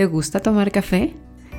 [0.00, 1.12] ¿Te gusta tomar café?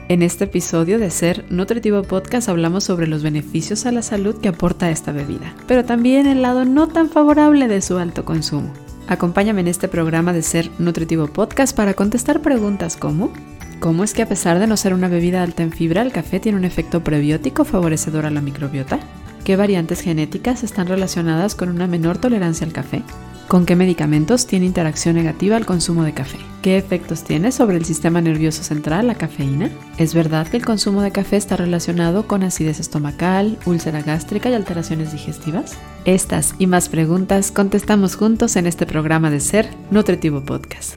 [0.09, 4.50] En este episodio de Ser Nutritivo Podcast hablamos sobre los beneficios a la salud que
[4.50, 8.73] aporta esta bebida, pero también el lado no tan favorable de su alto consumo.
[9.07, 13.31] Acompáñame en este programa de Ser Nutritivo Podcast para contestar preguntas como
[13.79, 16.39] ¿Cómo es que a pesar de no ser una bebida alta en fibra, el café
[16.39, 18.99] tiene un efecto prebiótico favorecedor a la microbiota?
[19.45, 23.03] ¿Qué variantes genéticas están relacionadas con una menor tolerancia al café?
[23.48, 26.38] ¿Con qué medicamentos tiene interacción negativa el consumo de café?
[26.62, 29.70] ¿Qué efectos tiene sobre el sistema nervioso central la cafeína?
[29.98, 34.53] ¿Es verdad que el consumo de café está relacionado con acidez estomacal, úlcera gástrica y
[34.53, 35.73] alteraciones digestivas?
[36.05, 40.95] Estas y más preguntas contestamos juntos en este programa de Ser Nutritivo Podcast.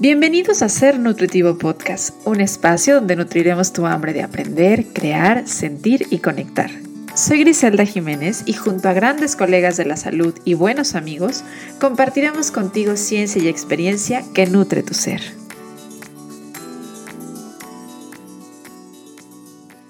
[0.00, 6.06] Bienvenidos a Ser Nutritivo Podcast, un espacio donde nutriremos tu hambre de aprender, crear, sentir
[6.10, 6.70] y conectar.
[7.18, 11.42] Soy Griselda Jiménez y junto a grandes colegas de la salud y buenos amigos,
[11.80, 15.20] compartiremos contigo ciencia y experiencia que nutre tu ser.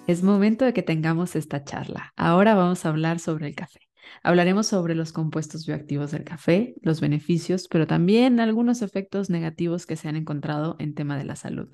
[0.07, 2.15] Es momento de que tengamos esta charla.
[2.17, 3.88] Ahora vamos a hablar sobre el café.
[4.23, 9.97] Hablaremos sobre los compuestos bioactivos del café, los beneficios, pero también algunos efectos negativos que
[9.97, 11.69] se han encontrado en tema de la salud.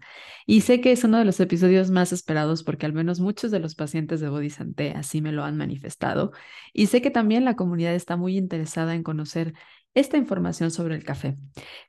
[0.46, 3.60] Y sé que es uno de los episodios más esperados porque al menos muchos de
[3.60, 6.32] los pacientes de Body Santé así me lo han manifestado.
[6.72, 9.54] Y sé que también la comunidad está muy interesada en conocer
[9.94, 11.36] esta información sobre el café.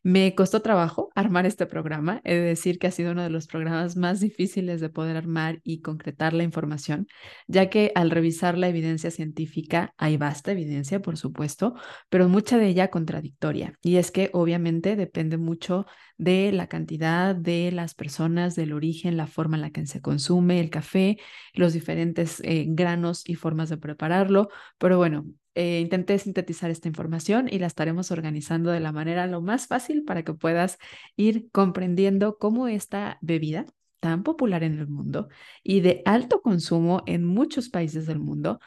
[0.03, 3.47] Me costó trabajo armar este programa, he de decir que ha sido uno de los
[3.47, 7.07] programas más difíciles de poder armar y concretar la información,
[7.47, 11.73] ya que al revisar la evidencia científica hay vasta evidencia, por supuesto,
[12.09, 13.73] pero mucha de ella contradictoria.
[13.81, 15.85] Y es que obviamente depende mucho
[16.17, 20.59] de la cantidad de las personas, del origen, la forma en la que se consume
[20.59, 21.17] el café,
[21.53, 24.49] los diferentes eh, granos y formas de prepararlo.
[24.77, 25.25] Pero bueno,
[25.55, 30.03] eh, intenté sintetizar esta información y la estaremos organizando de la manera lo más fácil
[30.03, 30.77] para que puedas
[31.15, 33.65] ir comprendiendo cómo esta bebida
[33.99, 35.29] tan popular en el mundo
[35.63, 38.59] y de alto consumo en muchos países del mundo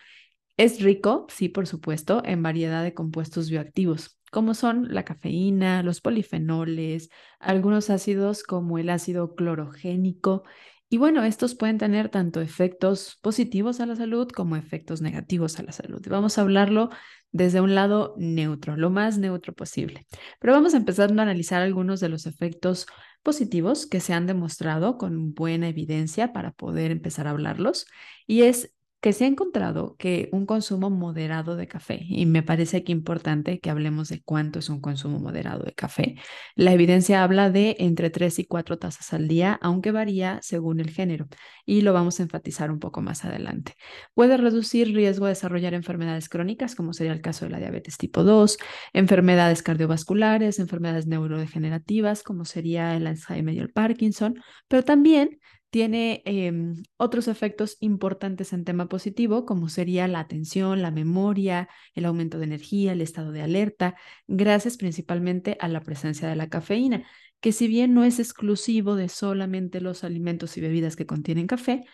[0.57, 6.01] es rico, sí, por supuesto, en variedad de compuestos bioactivos, como son la cafeína, los
[6.01, 10.43] polifenoles, algunos ácidos como el ácido clorogénico
[10.91, 15.63] y bueno, estos pueden tener tanto efectos positivos a la salud como efectos negativos a
[15.63, 16.01] la salud.
[16.09, 16.89] Vamos a hablarlo
[17.31, 20.07] desde un lado neutro, lo más neutro posible.
[20.41, 22.87] Pero vamos a empezar a analizar algunos de los efectos
[23.23, 27.87] positivos que se han demostrado con buena evidencia para poder empezar a hablarlos.
[28.27, 32.83] Y es que se ha encontrado que un consumo moderado de café, y me parece
[32.83, 36.17] que importante que hablemos de cuánto es un consumo moderado de café.
[36.57, 40.91] La evidencia habla de entre 3 y 4 tazas al día, aunque varía según el
[40.91, 41.29] género,
[41.65, 43.75] y lo vamos a enfatizar un poco más adelante.
[44.15, 48.25] Puede reducir riesgo de desarrollar enfermedades crónicas, como sería el caso de la diabetes tipo
[48.25, 48.59] 2,
[48.95, 55.39] enfermedades cardiovasculares, enfermedades neurodegenerativas, como sería el Alzheimer y el Parkinson, pero también
[55.71, 62.07] tiene em, otros efectos importantes en tema positivo, como sería la atención, la memoria, el
[62.07, 63.95] aumento de energía, el estado de alerta,
[64.27, 67.05] gracias principalmente a la presencia de la cafeína,
[67.41, 71.85] que si bien no es exclusivo de solamente los alimentos y bebidas que contienen café,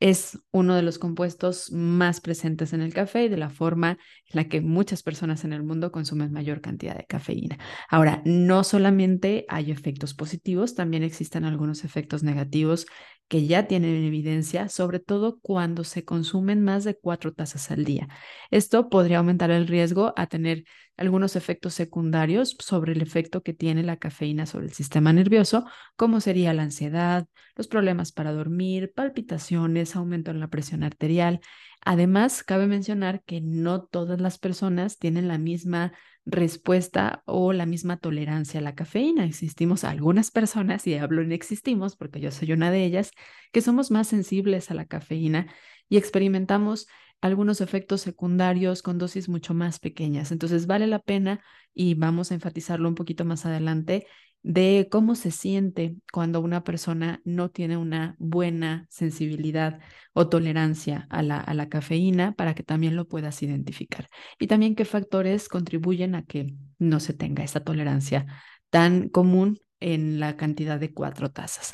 [0.00, 3.98] es uno de los compuestos más presentes en el café y de la forma en
[4.32, 7.58] la que muchas personas en el mundo consumen mayor cantidad de cafeína.
[7.88, 12.86] Ahora, no solamente hay efectos positivos, también existen algunos efectos negativos
[13.28, 18.08] que ya tienen evidencia, sobre todo cuando se consumen más de cuatro tazas al día.
[18.50, 20.64] Esto podría aumentar el riesgo a tener
[20.96, 25.66] algunos efectos secundarios sobre el efecto que tiene la cafeína sobre el sistema nervioso,
[25.96, 31.40] como sería la ansiedad, los problemas para dormir, palpitaciones, aumento en la presión arterial.
[31.84, 35.92] Además, cabe mencionar que no todas las personas tienen la misma
[36.26, 39.24] respuesta o la misma tolerancia a la cafeína.
[39.24, 43.12] Existimos algunas personas, y hablo en existimos porque yo soy una de ellas,
[43.52, 45.46] que somos más sensibles a la cafeína
[45.88, 46.86] y experimentamos
[47.20, 50.30] algunos efectos secundarios con dosis mucho más pequeñas.
[50.30, 51.42] Entonces vale la pena
[51.74, 54.06] y vamos a enfatizarlo un poquito más adelante
[54.42, 59.80] de cómo se siente cuando una persona no tiene una buena sensibilidad
[60.12, 64.08] o tolerancia a la, a la cafeína para que también lo puedas identificar.
[64.38, 68.26] Y también qué factores contribuyen a que no se tenga esa tolerancia
[68.70, 71.72] tan común en la cantidad de cuatro tazas.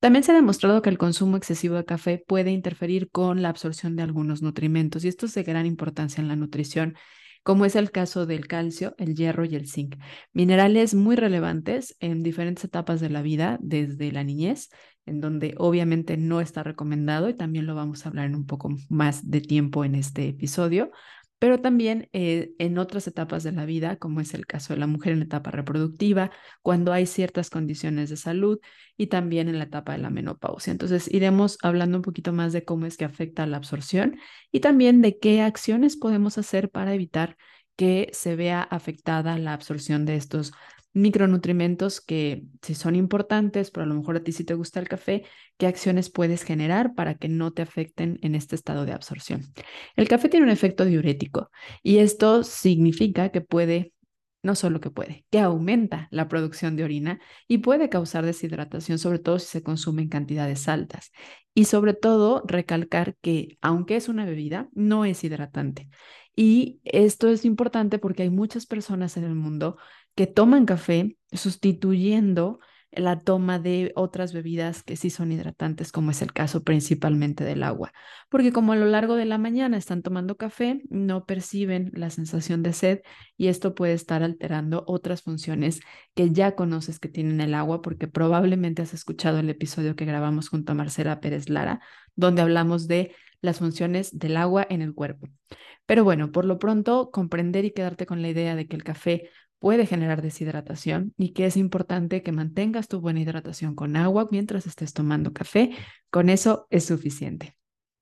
[0.00, 3.96] También se ha demostrado que el consumo excesivo de café puede interferir con la absorción
[3.96, 6.96] de algunos nutrimentos y esto es de gran importancia en la nutrición,
[7.46, 9.94] como es el caso del calcio, el hierro y el zinc,
[10.32, 14.68] minerales muy relevantes en diferentes etapas de la vida, desde la niñez,
[15.06, 18.70] en donde obviamente no está recomendado y también lo vamos a hablar en un poco
[18.88, 20.90] más de tiempo en este episodio,
[21.38, 24.86] pero también eh, en otras etapas de la vida, como es el caso de la
[24.86, 26.30] mujer en la etapa reproductiva,
[26.62, 28.58] cuando hay ciertas condiciones de salud
[28.96, 30.70] y también en la etapa de la menopausia.
[30.70, 34.18] Entonces, iremos hablando un poquito más de cómo es que afecta la absorción
[34.50, 37.36] y también de qué acciones podemos hacer para evitar
[37.76, 40.52] que se vea afectada la absorción de estos
[40.96, 44.88] micronutrimentos que si son importantes, pero a lo mejor a ti sí te gusta el
[44.88, 45.24] café,
[45.58, 49.42] ¿qué acciones puedes generar para que no te afecten en este estado de absorción?
[49.94, 51.50] El café tiene un efecto diurético
[51.82, 53.92] y esto significa que puede
[54.42, 59.18] no solo que puede, que aumenta la producción de orina y puede causar deshidratación, sobre
[59.18, 61.10] todo si se consume en cantidades altas.
[61.52, 65.88] Y sobre todo, recalcar que aunque es una bebida, no es hidratante.
[66.36, 69.78] Y esto es importante porque hay muchas personas en el mundo
[70.16, 72.58] que toman café sustituyendo
[72.90, 77.62] la toma de otras bebidas que sí son hidratantes, como es el caso principalmente del
[77.62, 77.92] agua,
[78.30, 82.62] porque como a lo largo de la mañana están tomando café, no perciben la sensación
[82.62, 83.00] de sed
[83.36, 85.80] y esto puede estar alterando otras funciones
[86.14, 90.48] que ya conoces que tienen el agua, porque probablemente has escuchado el episodio que grabamos
[90.48, 91.80] junto a Marcela Pérez Lara,
[92.14, 95.28] donde hablamos de las funciones del agua en el cuerpo.
[95.84, 99.30] Pero bueno, por lo pronto, comprender y quedarte con la idea de que el café
[99.58, 104.66] puede generar deshidratación y que es importante que mantengas tu buena hidratación con agua mientras
[104.66, 105.70] estés tomando café.
[106.10, 107.56] Con eso es suficiente.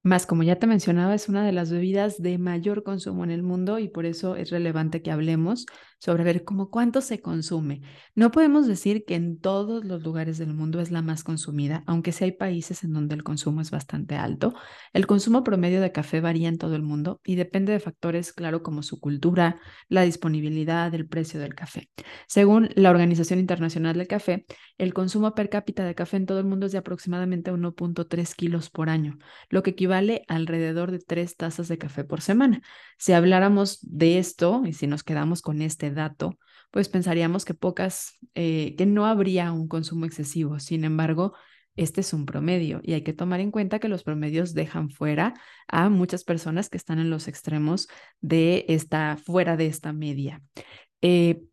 [0.05, 3.43] Más como ya te mencionaba, es una de las bebidas de mayor consumo en el
[3.43, 5.65] mundo y por eso es relevante que hablemos
[5.99, 7.81] sobre ver cómo cuánto se consume.
[8.15, 12.13] No podemos decir que en todos los lugares del mundo es la más consumida, aunque
[12.13, 14.53] sí hay países en donde el consumo es bastante alto.
[14.93, 18.63] El consumo promedio de café varía en todo el mundo y depende de factores, claro,
[18.63, 19.59] como su cultura,
[19.89, 21.89] la disponibilidad, el precio del café.
[22.29, 24.45] Según la Organización Internacional del Café,
[24.77, 28.69] el consumo per cápita de café en todo el mundo es de aproximadamente 1.3 kilos
[28.69, 29.17] por año,
[29.49, 32.61] lo que equivale vale alrededor de tres tazas de café por semana.
[32.99, 36.37] Si habláramos de esto y si nos quedamos con este dato,
[36.73, 40.59] pues pensaríamos que pocas, eh, que no habría un consumo excesivo.
[40.59, 41.35] Sin embargo,
[41.77, 45.35] este es un promedio y hay que tomar en cuenta que los promedios dejan fuera
[45.69, 47.87] a muchas personas que están en los extremos
[48.21, 50.43] de esta, fuera de esta media.
[51.03, 51.45] Eh,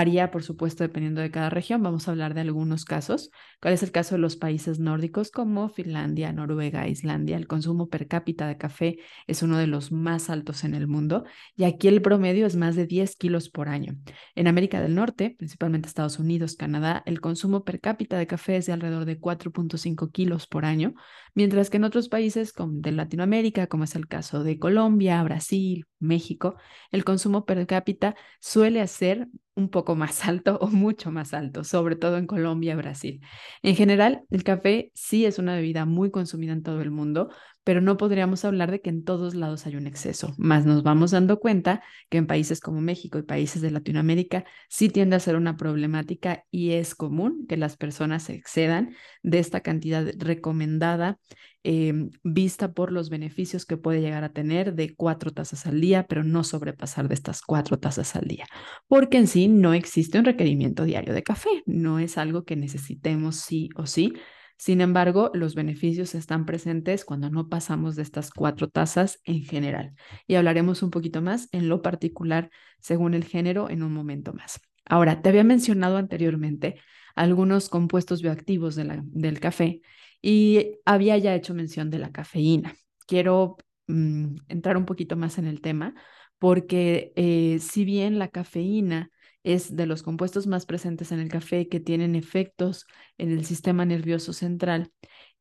[0.00, 1.82] Varía, por supuesto, dependiendo de cada región.
[1.82, 3.30] Vamos a hablar de algunos casos.
[3.60, 7.36] ¿Cuál es el caso de los países nórdicos como Finlandia, Noruega, Islandia?
[7.36, 11.24] El consumo per cápita de café es uno de los más altos en el mundo
[11.54, 13.94] y aquí el promedio es más de 10 kilos por año.
[14.34, 18.64] En América del Norte, principalmente Estados Unidos, Canadá, el consumo per cápita de café es
[18.64, 20.94] de alrededor de 4.5 kilos por año,
[21.34, 25.86] mientras que en otros países como de Latinoamérica, como es el caso de Colombia, Brasil,
[25.98, 26.56] México,
[26.90, 31.96] el consumo per cápita suele ser un poco más alto o mucho más alto, sobre
[31.96, 33.20] todo en Colombia Brasil.
[33.62, 37.30] En general, el café sí es una bebida muy consumida en todo el mundo,
[37.64, 40.34] pero no podríamos hablar de que en todos lados hay un exceso.
[40.38, 44.88] Más nos vamos dando cuenta que en países como México y países de Latinoamérica sí
[44.88, 50.06] tiende a ser una problemática y es común que las personas excedan de esta cantidad
[50.16, 51.18] recomendada
[51.62, 56.06] em, vista por los beneficios que puede llegar a tener de cuatro tazas al día,
[56.08, 58.46] pero no sobrepasar de estas cuatro tazas al día,
[58.88, 63.36] porque en sí no existe un requerimiento diario de café, no es algo que necesitemos
[63.36, 64.14] sí o sí,
[64.60, 69.94] sin embargo, los beneficios están presentes cuando no pasamos de estas cuatro tazas en general.
[70.26, 74.60] Y hablaremos un poquito más en lo particular según el género en un momento más.
[74.84, 76.78] Ahora, te había mencionado anteriormente
[77.14, 79.80] algunos compuestos bioactivos del café
[80.20, 82.74] y había ya hecho mención de la cafeína.
[83.06, 83.56] Quiero
[83.86, 85.94] mm, entrar un poquito más en el tema
[86.38, 89.10] porque eh, si bien la cafeína
[89.42, 92.86] es de los compuestos más presentes en el café que tienen efectos
[93.18, 94.92] en el sistema nervioso central.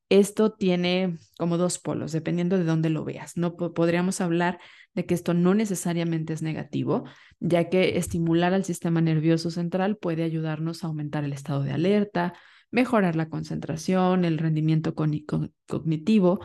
[0.10, 3.38] Esto tiene como dos polos, dependiendo de dónde lo veas.
[3.38, 4.60] No podríamos hablar
[4.96, 7.03] de que esto no necesariamente es negativo,
[7.39, 12.34] ya que estimular al sistema nervioso central puede ayudarnos a aumentar el estado de alerta,
[12.72, 16.39] mejorar la concentración, el rendimiento cognitivo,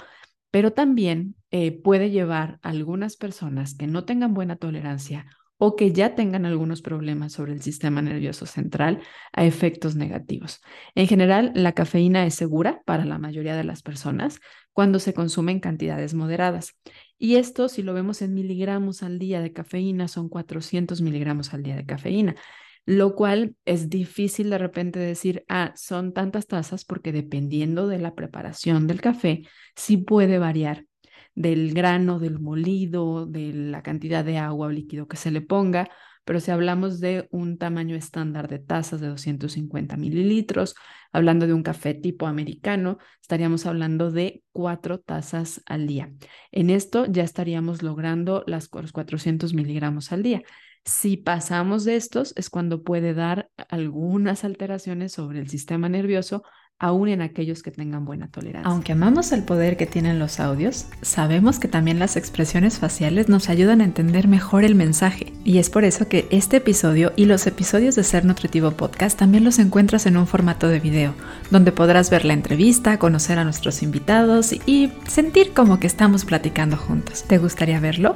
[0.51, 5.27] pero también eh, puede llevar a algunas personas que no tengan buena tolerancia
[5.67, 9.01] o que ya tengan algunos problemas sobre el sistema nervioso central
[9.33, 10.61] a efectos negativos.
[10.95, 14.41] En general, la cafeína es segura para la mayoría de las personas
[14.75, 16.77] cuando se consume en cantidades moderadas.
[17.17, 21.63] Y esto, si lo vemos en miligramos al día de cafeína, son 400 miligramos al
[21.63, 22.37] día de cafeína,
[22.85, 28.15] lo cual es difícil de repente decir, ah, son tantas tazas porque dependiendo de la
[28.15, 30.85] preparación del café, sí puede variar
[31.35, 35.89] del grano, del molido, de la cantidad de agua o líquido que se le ponga,
[36.25, 40.75] pero si hablamos de un tamaño estándar de tazas de 250 mililitros,
[41.13, 46.13] hablando de un café tipo americano, estaríamos hablando de cuatro tazas al día.
[46.51, 50.43] En esto ya estaríamos logrando las, los 400 miligramos al día.
[50.85, 56.43] Si pasamos de estos es cuando puede dar algunas alteraciones sobre el sistema nervioso,
[56.79, 58.71] aún en aquellos que tengan buena tolerancia.
[58.71, 63.49] Aunque amamos el poder que tienen los audios, sabemos que también las expresiones faciales nos
[63.49, 65.33] ayudan a entender mejor el mensaje.
[65.45, 69.45] Y es por eso que este episodio y los episodios de Ser Nutritivo Podcast también
[69.45, 71.15] los encuentras en un formato de video,
[71.51, 76.77] donde podrás ver la entrevista, conocer a nuestros invitados y sentir como que estamos platicando
[76.77, 77.25] juntos.
[77.25, 78.15] ¿Te gustaría verlo?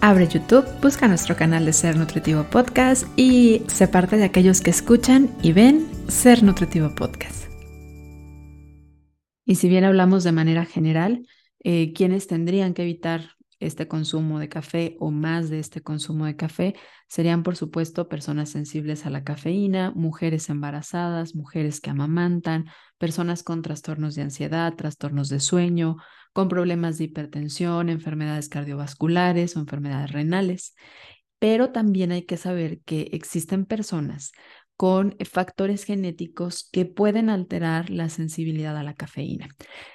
[0.00, 4.70] Abre YouTube, busca nuestro canal de Ser Nutritivo Podcast y sé parte de aquellos que
[4.70, 7.45] escuchan y ven Ser Nutritivo Podcast.
[9.46, 11.26] Y si bien hablamos de manera general,
[11.60, 16.36] eh, quienes tendrían que evitar este consumo de café o más de este consumo de
[16.36, 16.74] café
[17.08, 22.66] serían, por supuesto, personas sensibles a la cafeína, mujeres embarazadas, mujeres que amamantan,
[22.98, 25.96] personas con trastornos de ansiedad, trastornos de sueño,
[26.32, 30.74] con problemas de hipertensión, enfermedades cardiovasculares o enfermedades renales.
[31.38, 34.32] Pero también hay que saber que existen personas
[34.76, 39.48] con factores genéticos que pueden alterar la sensibilidad a la cafeína.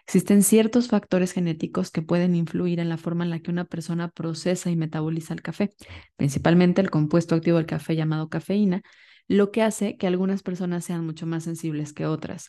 [0.05, 4.09] Existen ciertos factores genéticos que pueden influir en la forma en la que una persona
[4.09, 5.71] procesa y metaboliza el café,
[6.15, 8.81] principalmente el compuesto activo del café llamado cafeína,
[9.27, 12.47] lo que hace que algunas personas sean mucho más sensibles que otras.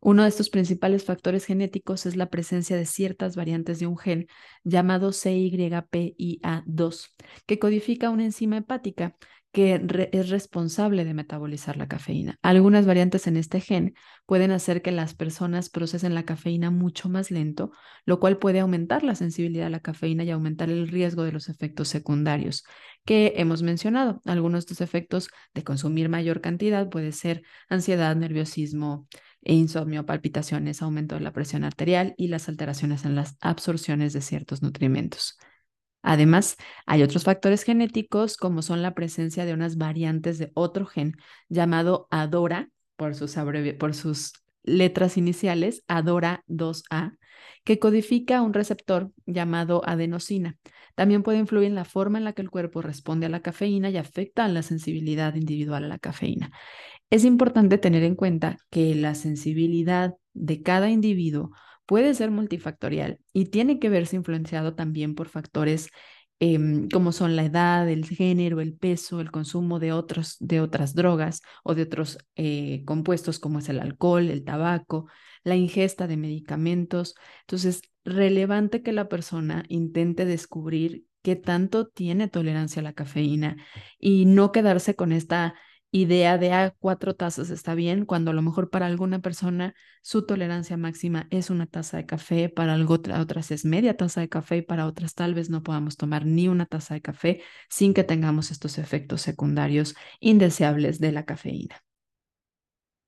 [0.00, 4.26] Uno de estos principales factores genéticos es la presencia de ciertas variantes de un gen
[4.64, 7.10] llamado CYPIA2,
[7.46, 9.16] que codifica una enzima hepática
[9.54, 9.80] que
[10.10, 12.40] es responsable de metabolizar la cafeína.
[12.42, 13.94] Algunas variantes en este gen
[14.26, 17.70] pueden hacer que las personas procesen la cafeína mucho más lento,
[18.04, 21.48] lo cual puede aumentar la sensibilidad a la cafeína y aumentar el riesgo de los
[21.48, 22.64] efectos secundarios
[23.04, 24.20] que hemos mencionado.
[24.24, 29.06] Algunos de estos efectos de consumir mayor cantidad puede ser ansiedad, nerviosismo,
[29.40, 34.20] e insomnio, palpitaciones, aumento de la presión arterial y las alteraciones en las absorciones de
[34.20, 35.38] ciertos nutrimentos.
[36.04, 41.16] Además, hay otros factores genéticos como son la presencia de unas variantes de otro gen
[41.48, 44.32] llamado ADORA, por sus,
[44.62, 47.16] letras iniciales, ADORA2A,
[47.64, 50.58] que codifica un receptor llamado adenosina.
[50.94, 53.88] También puede influir en la forma en la que el cuerpo responde a la cafeína
[53.88, 56.52] y afecta a la sensibilidad individual a la cafeína.
[57.08, 61.50] Es importante tener en cuenta que la sensibilidad de cada individuo
[61.86, 65.88] puede ser multifactorial y tiene que verse influenciado también por factores
[66.40, 70.94] em, como son la edad, el género, el peso, el consumo de, otros, de otras
[70.94, 75.06] drogas o de otros eh, compuestos como es el alcohol, el tabaco,
[75.44, 77.14] la ingesta de medicamentos.
[77.42, 83.56] Entonces, relevante que la persona intente descubrir qué tanto tiene tolerancia a la cafeína
[83.98, 85.54] y no quedarse con esta
[85.94, 90.26] idea de ah, cuatro tazas está bien, cuando a lo mejor para alguna persona su
[90.26, 94.56] tolerancia máxima es una taza de café, para algo, otras es media taza de café
[94.56, 98.02] y para otras tal vez no podamos tomar ni una taza de café sin que
[98.02, 101.76] tengamos estos efectos secundarios indeseables de la cafeína.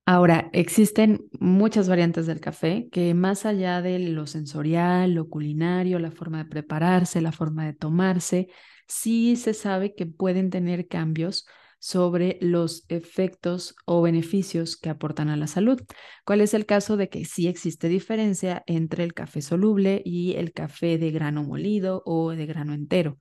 [0.08, 6.12] Ahora, existen muchas variantes del café que más allá de lo sensorial, lo culinario, la
[6.12, 8.46] forma de prepararse, la forma de tomarse,
[8.86, 11.48] sí se sabe que pueden tener cambios
[11.86, 15.80] sobre los efectos o beneficios que aportan a la salud.
[16.24, 20.52] ¿Cuál es el caso de que sí existe diferencia entre el café soluble y el
[20.52, 23.20] café de grano molido o de grano entero?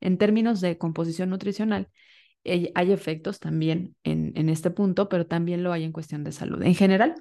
[0.00, 1.90] En términos de composición nutricional,
[2.44, 6.62] eh, hay efectos también en, este punto, pero también lo hay en cuestión de salud.
[6.62, 7.16] En general,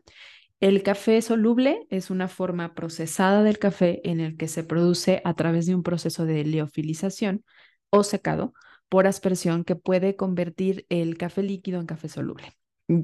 [0.62, 5.34] el café soluble es una forma procesada del café en el que se produce a
[5.34, 7.44] través de un proceso de leofilización
[7.90, 8.54] o secado
[8.96, 12.54] por aspersión que puede convertir el café líquido en café soluble.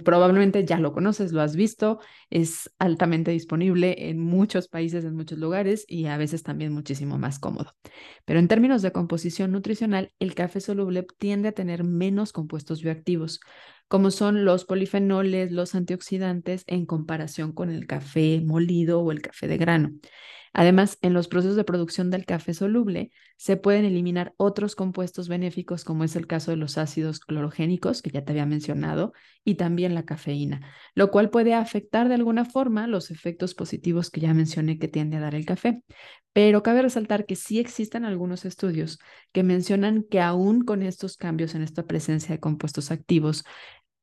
[0.05, 5.38] Probablemente ya lo conoces, lo has visto, es altamente disponible en muchos países, en muchos
[5.38, 7.75] lugares y a veces también muchísimo más cómodo.
[8.24, 13.41] Pero en términos de composición nutricional, el café soluble tiende a tener menos compuestos bioactivos,
[13.89, 19.50] como son los polifenoles, los antioxidantes, en comparación con el café molido o el café
[19.50, 19.91] de grano.
[20.53, 25.84] Además, en los procesos de producción del café soluble se pueden eliminar otros compuestos benéficos,
[25.84, 29.13] como es el caso de los ácidos clorogénicos, que ya te había mencionado,
[29.46, 30.62] y también la cafeína,
[30.93, 35.17] lo cual puede afectar de alguna forma los efectos positivos que ya mencioné que tiende
[35.17, 35.84] a dar el café.
[36.34, 39.00] Pero cabe resaltar que sí existen algunos estudios
[39.34, 43.43] que mencionan que aún con estos cambios en esta presencia de compuestos activos,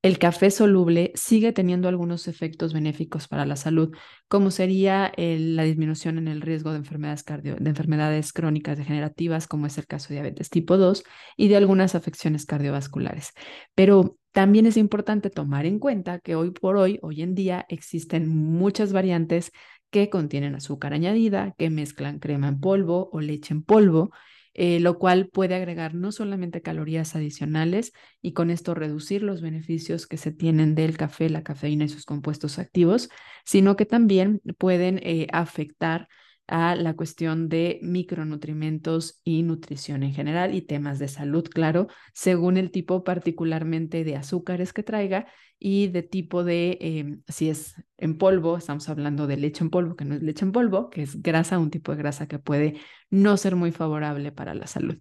[0.02, 3.94] el café soluble sigue teniendo algunos efectos benéficos para la salud,
[4.28, 9.76] como sería la disminución en el riesgo de enfermedades, de enfermedades crónicas degenerativas, como es
[9.76, 11.02] el caso de diabetes tipo 2
[11.36, 13.32] y de algunas afecciones cardiovasculares.
[13.74, 18.28] Pero también es importante tomar en cuenta que hoy por hoy, hoy en día, existen
[18.28, 19.50] muchas variantes
[19.90, 24.12] que contienen azúcar añadida, que mezclan crema en polvo o leche en polvo
[24.60, 30.08] eh, lo cual puede agregar no solamente calorías adicionales y con esto reducir los beneficios
[30.08, 33.08] que se tienen del café, la cafeína y sus compuestos activos,
[33.44, 36.08] sino que también pueden eh, afectar
[36.48, 42.56] a la cuestión de micronutrimentos y nutrición en general y temas de salud, claro, según
[42.56, 45.26] el tipo particularmente de azúcares que traiga
[45.58, 49.96] y de tipo de, em, si es en polvo, estamos hablando de leche en polvo,
[49.96, 52.80] que no es leche en polvo, que es grasa, un tipo de grasa que puede
[53.10, 54.98] no ser muy favorable para la salud.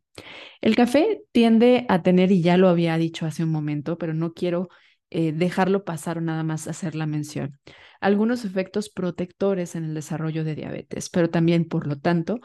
[0.61, 4.33] El café tiende a tener, y ya lo había dicho hace un momento, pero no
[4.33, 4.69] quiero
[5.09, 7.59] eh, dejarlo pasar o nada más hacer la mención,
[8.01, 12.39] algunos efectos protectores en el desarrollo de diabetes, pero también, por lo tanto,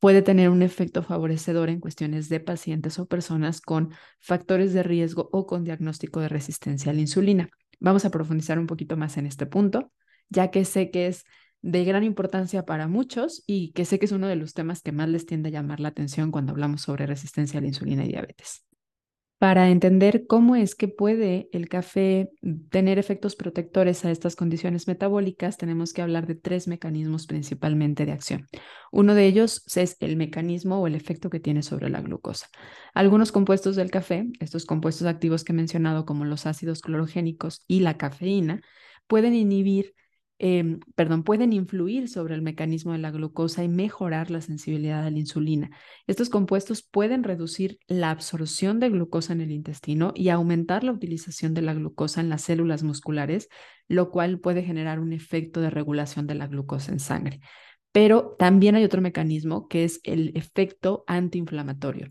[0.00, 5.28] puede tener un efecto favorecedor en cuestiones de pacientes o personas con factores de riesgo
[5.32, 7.48] o con diagnóstico de resistencia a la insulina.
[7.80, 9.92] Vamos a profundizar un poquito más en este punto,
[10.28, 11.24] ya que sé que es
[11.62, 14.92] de gran importancia para muchos y que sé que es uno de los temas que
[14.92, 18.08] más les tiende a llamar la atención cuando hablamos sobre resistencia a la insulina y
[18.08, 18.67] diabetes
[19.38, 22.30] para entender cómo es que puede el café
[22.70, 28.12] tener efectos protectores a estas condiciones metabólicas, tenemos que hablar de tres mecanismos principalmente de
[28.12, 28.46] acción.
[28.90, 32.48] Uno de ellos es el mecanismo o el efecto que tiene sobre la glucosa.
[32.94, 37.80] Algunos compuestos del café, estos compuestos activos que he mencionado como los ácidos clorogénicos y
[37.80, 38.60] la cafeína,
[39.06, 39.94] pueden inhibir
[40.40, 45.10] Em, perdón, pueden influir sobre el mecanismo de la glucosa y mejorar la sensibilidad a
[45.10, 45.70] la insulina.
[46.06, 51.54] Estos compuestos pueden reducir la absorción de glucosa en el intestino y aumentar la utilización
[51.54, 53.48] de la glucosa en las células musculares,
[53.88, 57.40] lo cual puede generar un efecto de regulación de la glucosa en sangre.
[57.90, 62.10] Pero también hay otro mecanismo que es el efecto antiinflamatorio.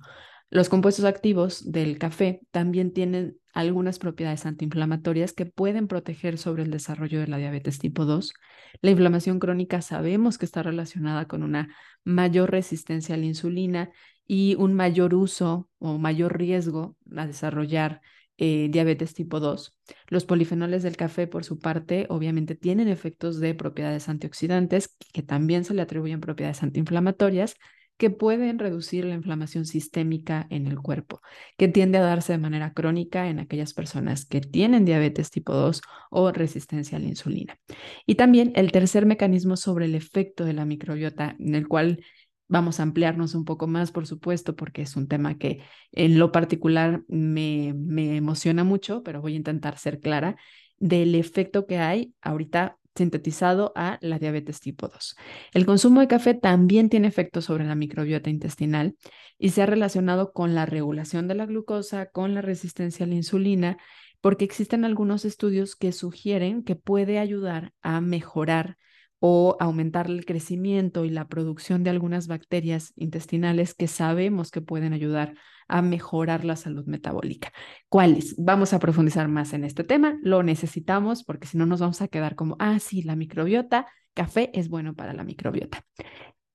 [0.49, 6.71] Los compuestos activos del café también tienen algunas propiedades antiinflamatorias que pueden proteger sobre el
[6.71, 8.33] desarrollo de la diabetes tipo 2.
[8.81, 11.75] La inflamación crónica sabemos que está relacionada con una
[12.05, 13.89] mayor resistencia a la insulina
[14.25, 18.01] y un mayor uso o mayor riesgo a desarrollar
[18.37, 19.77] eh, diabetes tipo 2.
[20.07, 25.65] Los polifenoles del café, por su parte, obviamente tienen efectos de propiedades antioxidantes que también
[25.65, 27.55] se le atribuyen propiedades antiinflamatorias
[27.97, 31.21] que pueden reducir la inflamación sistémica en el cuerpo,
[31.57, 35.81] que tiende a darse de manera crónica en aquellas personas que tienen diabetes tipo 2
[36.11, 37.59] o resistencia a la insulina.
[38.05, 42.03] Y también el tercer mecanismo sobre el efecto de la microbiota, en el cual
[42.47, 46.31] vamos a ampliarnos un poco más, por supuesto, porque es un tema que en lo
[46.31, 50.37] particular me, me emociona mucho, pero voy a intentar ser clara
[50.79, 55.15] del efecto que hay ahorita sintetizado a la diabetes tipo 2.
[55.53, 58.95] El consumo de café también tiene efectos sobre la microbiota intestinal
[59.37, 63.15] y se ha relacionado con la regulación de la glucosa, con la resistencia a la
[63.15, 63.77] insulina,
[64.21, 68.77] porque existen algunos estudios que sugieren que puede ayudar a mejorar
[69.19, 74.93] o aumentar el crecimiento y la producción de algunas bacterias intestinales que sabemos que pueden
[74.93, 75.33] ayudar
[75.67, 77.51] a mejorar la salud metabólica.
[77.89, 78.35] ¿Cuáles?
[78.37, 80.17] Vamos a profundizar más en este tema.
[80.21, 84.51] Lo necesitamos porque si no nos vamos a quedar como, ah, sí, la microbiota, café
[84.53, 85.83] es bueno para la microbiota.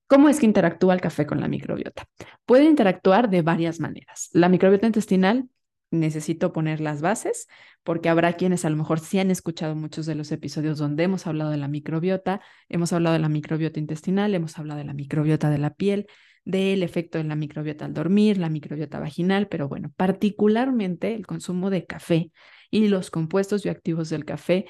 [0.07, 2.05] ¿Cómo es que interactúa el café con la microbiota?
[2.45, 4.29] Puede interactuar de varias maneras.
[4.33, 5.49] La microbiota intestinal
[5.93, 7.47] necesito poner las bases,
[7.83, 11.27] porque habrá quienes a lo mejor sí han escuchado muchos de los episodios donde hemos
[11.27, 15.49] hablado de la microbiota, hemos hablado de la microbiota intestinal, hemos hablado de la microbiota
[15.49, 16.07] de la piel,
[16.45, 21.69] del efecto de la microbiota al dormir, la microbiota vaginal, pero bueno, particularmente el consumo
[21.69, 22.31] de café
[22.69, 24.65] y los compuestos bioactivos del café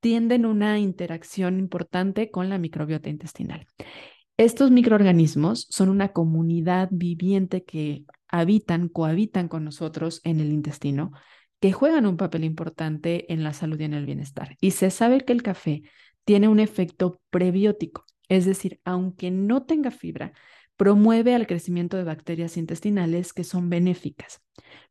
[0.00, 3.66] tienden una interacción importante con la microbiota intestinal.
[4.38, 11.12] Estos microorganismos son una comunidad viviente que habitan, cohabitan con nosotros en el intestino,
[11.60, 14.56] que juegan un papel importante en la salud y en el bienestar.
[14.60, 15.82] Y se sabe que el café
[16.24, 20.32] tiene un efecto prebiótico, es decir, aunque no tenga fibra,
[20.76, 24.40] promueve al crecimiento de bacterias intestinales que son benéficas.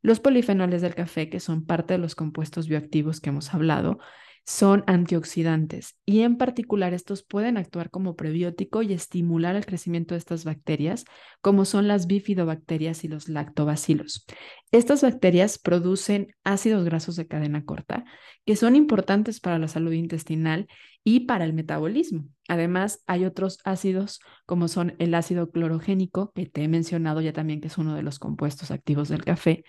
[0.02, 3.98] Los polifenoles del café, que son parte de los compuestos bioactivos que hemos hablado,
[4.44, 10.18] son antioxidantes y en particular estos pueden actuar como prebiótico y estimular el crecimiento de
[10.18, 11.04] estas bacterias,
[11.40, 14.26] como son las bifidobacterias y los lactobacilos.
[14.72, 18.04] Estas bacterias producen ácidos grasos de cadena corta
[18.44, 20.66] que son importantes para la salud intestinal
[21.04, 22.26] y para el metabolismo.
[22.48, 27.60] Además, hay otros ácidos como son el ácido clorogénico, que te he mencionado ya también
[27.60, 29.64] que es uno de los compuestos activos del café,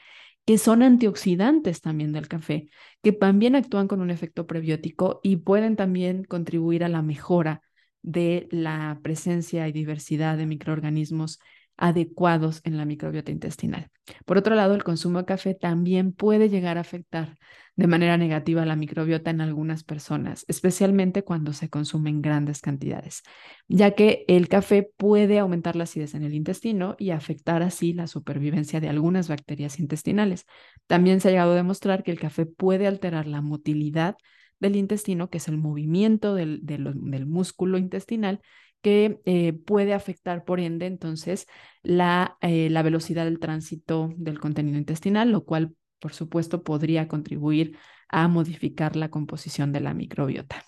[0.45, 2.69] que son antioxidantes también del café,
[3.03, 7.61] que también actúan con un efecto prebiótico y pueden también contribuir a la mejora
[8.01, 11.39] de la presencia y diversidad de microorganismos
[11.77, 13.89] adecuados en la microbiota intestinal.
[14.25, 17.37] Por otro lado, el consumo de café también puede llegar a afectar
[17.75, 23.23] de manera negativa la microbiota en algunas personas, especialmente cuando se consume en grandes cantidades,
[23.67, 28.07] ya que el café puede aumentar la acidez en el intestino y afectar así la
[28.07, 30.45] supervivencia de algunas bacterias intestinales.
[30.87, 34.17] También se ha llegado a demostrar que el café puede alterar la motilidad
[34.59, 38.41] del intestino, que es el movimiento del, del músculo intestinal,
[38.81, 41.47] que eh, puede afectar, por ende, entonces,
[41.83, 47.77] la, eh, la velocidad del tránsito del contenido intestinal, lo cual, por supuesto, podría contribuir
[48.09, 50.63] a modificar la composición de la microbiota.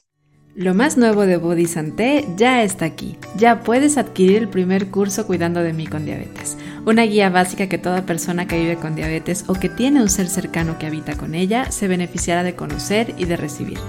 [0.55, 3.17] Lo más nuevo de Body Santé ya está aquí.
[3.37, 7.79] Ya puedes adquirir el primer curso Cuidando de mí con diabetes, una guía básica que
[7.79, 11.33] toda persona que vive con diabetes o que tiene un ser cercano que habita con
[11.33, 13.79] ella se beneficiará de conocer y de recibir.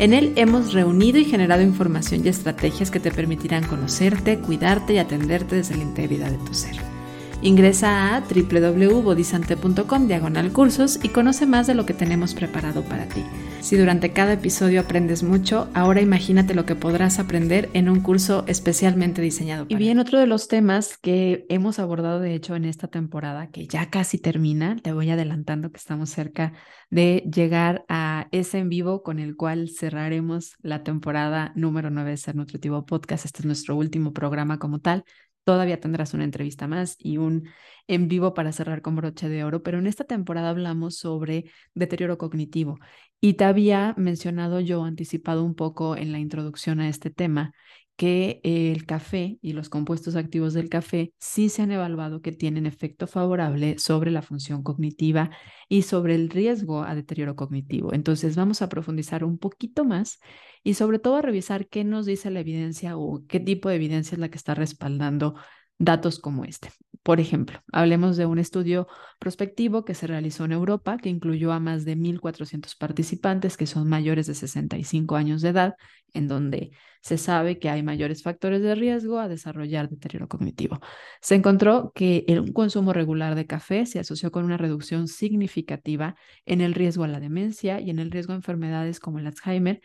[0.00, 4.98] En él hemos reunido y generado información y estrategias que te permitirán conocerte, cuidarte y
[4.98, 6.99] atenderte desde la integridad de tu ser.
[7.42, 13.24] Ingresa a www.bodisante.com diagonal cursos y conoce más de lo que tenemos preparado para ti.
[13.62, 18.44] Si durante cada episodio aprendes mucho, ahora imagínate lo que podrás aprender en un curso
[18.46, 22.66] especialmente diseñado para Y bien, otro de los temas que hemos abordado de hecho en
[22.66, 26.52] esta temporada, que ya casi termina, te voy adelantando que estamos cerca
[26.90, 32.16] de llegar a ese en vivo con el cual cerraremos la temporada número 9 de
[32.18, 33.24] Ser Nutritivo Podcast.
[33.24, 35.04] Este es nuestro último programa como tal.
[35.44, 37.48] Todavía tendrás una entrevista más y un
[37.88, 42.18] en vivo para cerrar con broche de oro, pero en esta temporada hablamos sobre deterioro
[42.18, 42.78] cognitivo.
[43.20, 47.52] Y te había mencionado yo, anticipado un poco en la introducción a este tema,
[48.00, 52.64] que el café y los compuestos activos del café sí se han evaluado que tienen
[52.64, 55.28] efecto favorable sobre la función cognitiva
[55.68, 57.92] y sobre el riesgo a deterioro cognitivo.
[57.92, 60.18] Entonces vamos a profundizar un poquito más
[60.64, 64.14] y sobre todo a revisar qué nos dice la evidencia o qué tipo de evidencia
[64.14, 65.34] es la que está respaldando
[65.80, 66.70] datos como este.
[67.02, 68.86] Por ejemplo, hablemos de un estudio
[69.18, 73.88] prospectivo que se realizó en Europa, que incluyó a más de 1.400 participantes que son
[73.88, 75.74] mayores de 65 años de edad,
[76.12, 80.80] en donde se sabe que hay mayores factores de riesgo a desarrollar deterioro cognitivo.
[81.22, 86.60] Se encontró que el consumo regular de café se asoció con una reducción significativa en
[86.60, 89.80] el riesgo a la demencia y en el riesgo a enfermedades como el Alzheimer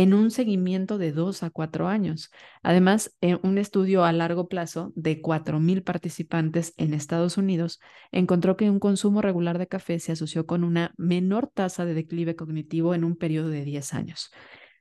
[0.00, 2.30] en un seguimiento de dos a cuatro años.
[2.62, 8.70] Además, en un estudio a largo plazo de 4.000 participantes en Estados Unidos encontró que
[8.70, 13.04] un consumo regular de café se asoció con una menor tasa de declive cognitivo en
[13.04, 14.30] un periodo de 10 años.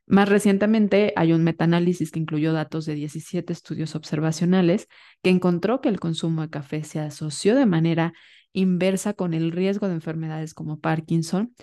[0.07, 4.87] Más recientemente, hay un metaanálisis que incluyó datos de 17 estudios observacionales
[5.21, 8.13] que encontró que el consumo de café se asoció de manera
[8.53, 11.53] inversa con el riesgo de enfermedades como Parkinson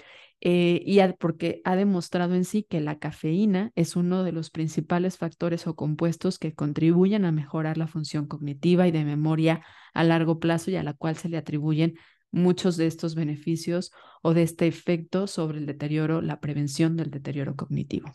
[0.41, 5.17] eh, y porque ha demostrado en sí que la cafeína es uno de los principales
[5.17, 9.63] factores o compuestos que contribuyen a mejorar la función cognitiva y de memoria
[9.95, 11.95] a largo plazo y a la cual se le atribuyen
[12.31, 17.57] muchos de estos beneficios o de este efecto sobre el deterioro, la prevención del deterioro
[17.57, 18.13] cognitivo.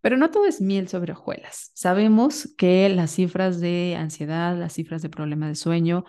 [0.00, 1.70] Pero no todo es miel sobre hojuelas.
[1.74, 6.04] Sabemos que las cifras de ansiedad, las cifras de problema de sueño,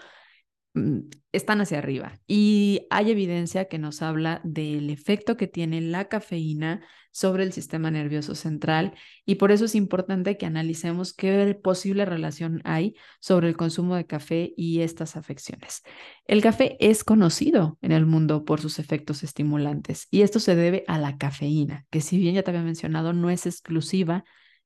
[1.31, 6.81] están hacia arriba y hay evidencia que nos habla del efecto que tiene la cafeína
[7.11, 12.61] sobre el sistema nervioso central y por eso es importante que analicemos qué posible relación
[12.63, 15.83] hay sobre el consumo de café y estas afecciones.
[16.25, 20.83] El café es conocido en el mundo por sus efectos estimulantes y esto se debe
[20.87, 24.23] a la cafeína, que si bien ya te había mencionado no es exclusiva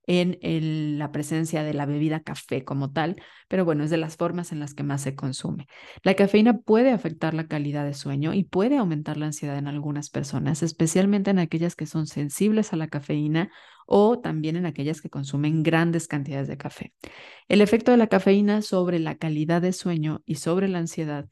[0.07, 4.51] en la presencia de la bebida café como tal, pero bueno, es de las formas
[4.51, 5.67] en las que más se consume.
[6.01, 10.09] La cafeína puede afectar la calidad de sueño y puede aumentar la ansiedad en algunas
[10.09, 13.51] personas, especialmente en aquellas que son sensibles a la cafeína
[13.85, 16.93] o también en aquellas que consumen grandes cantidades de café.
[17.47, 21.27] El efecto de la cafeína sobre la calidad de sueño y sobre la ansiedad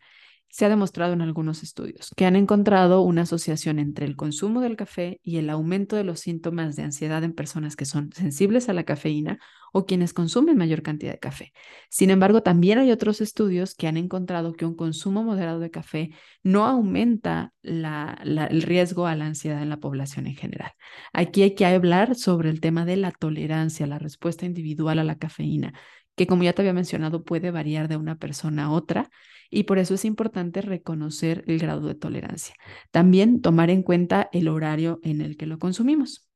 [0.55, 4.77] se ha demostrado en algunos estudios que han encontrado una asociación entre el consumo del
[4.77, 8.73] café y el aumento de los síntomas de ansiedad en personas que son sensibles a
[8.73, 9.37] la cafeína
[9.73, 11.51] o quienes consumen mayor cantidad de café.
[11.89, 16.11] Sin embargo, también hay otros estudios que han encontrado que un consumo moderado de café
[16.41, 20.71] no aumenta el riesgo a la ansiedad en la población en general.
[21.11, 25.17] Aquí hay que hablar sobre el tema de la tolerancia, la respuesta individual a la
[25.17, 25.73] cafeína,
[26.15, 29.09] que como ya te había mencionado puede variar de una persona a otra
[29.49, 32.55] y por eso es importante reconocer el grado de tolerancia.
[32.91, 36.27] También tomar en cuenta el horario en el que lo consumimos,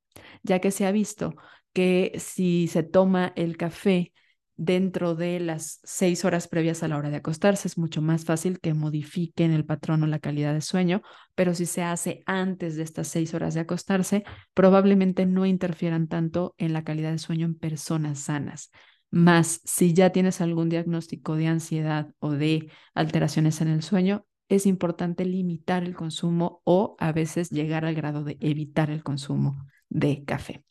[0.42, 1.34] ya que se ha visto
[1.72, 4.12] que si se toma el café
[4.62, 7.66] dentro de las seis horas previas a la hora de acostarse.
[7.66, 11.00] Es mucho más fácil que modifiquen el patrón o la calidad de sueño,
[11.34, 16.54] pero si se hace antes de estas seis horas de acostarse, probablemente no interfieran tanto
[16.58, 18.70] en la calidad de sueño en personas sanas.
[19.10, 24.66] Más si ya tienes algún diagnóstico de ansiedad o de alteraciones en el sueño, es
[24.66, 30.24] importante limitar el consumo o a veces llegar al grado de evitar el consumo de
[30.24, 30.64] café.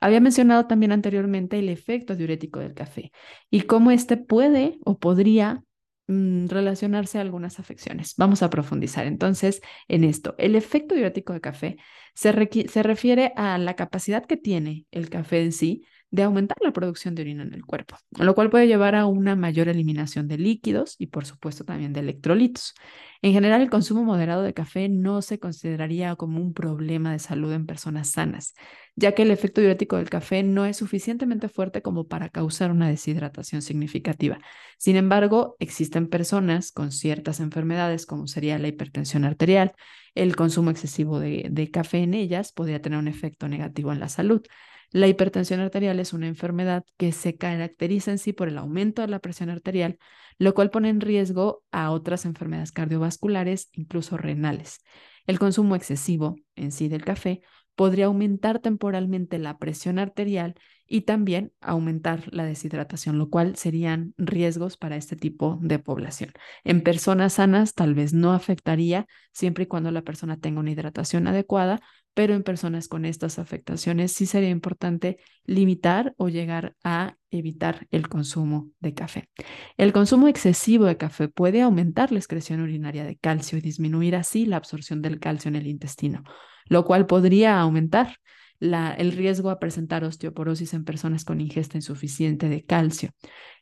[0.00, 3.10] Había mencionado también anteriormente el efecto diurético del café
[3.50, 5.64] y cómo éste puede o podría
[6.06, 8.14] mm, relacionarse a algunas afecciones.
[8.16, 10.34] Vamos a profundizar entonces en esto.
[10.38, 11.78] El efecto diurético del café
[12.14, 12.32] se,
[12.68, 17.14] se refiere a la capacidad que tiene el café en sí de aumentar la producción
[17.14, 20.96] de orina en el cuerpo, lo cual puede llevar a una mayor eliminación de líquidos
[20.98, 22.74] y por supuesto también de electrolitos.
[23.20, 27.52] En general, el consumo moderado de café no se consideraría como un problema de salud
[27.52, 28.54] en personas sanas,
[28.96, 32.88] ya que el efecto diurético del café no es suficientemente fuerte como para causar una
[32.88, 34.38] deshidratación significativa.
[34.78, 39.74] Sin embargo, existen personas con ciertas enfermedades, como sería la hipertensión arterial,
[40.14, 44.08] el consumo excesivo de, de café en ellas podría tener un efecto negativo en la
[44.08, 44.42] salud.
[44.90, 49.08] La hipertensión arterial es una enfermedad que se caracteriza en sí por el aumento de
[49.08, 49.98] la presión arterial,
[50.38, 54.80] lo cual pone en riesgo a otras enfermedades cardiovasculares, incluso renales.
[55.26, 57.42] El consumo excesivo en sí del café
[57.74, 64.76] podría aumentar temporalmente la presión arterial y también aumentar la deshidratación, lo cual serían riesgos
[64.76, 66.32] para este tipo de población.
[66.64, 71.28] En personas sanas tal vez no afectaría siempre y cuando la persona tenga una hidratación
[71.28, 71.78] adecuada,
[72.18, 78.08] pero en personas con estas afectaciones sí sería importante limitar o llegar a evitar el
[78.08, 79.28] consumo de café.
[79.76, 84.46] El consumo excesivo de café puede aumentar la excreción urinaria de calcio y disminuir así
[84.46, 86.24] la absorción del calcio en el intestino,
[86.64, 88.16] lo cual podría aumentar
[88.58, 93.10] el riesgo a presentar osteoporosis en personas con ingesta insuficiente de calcio.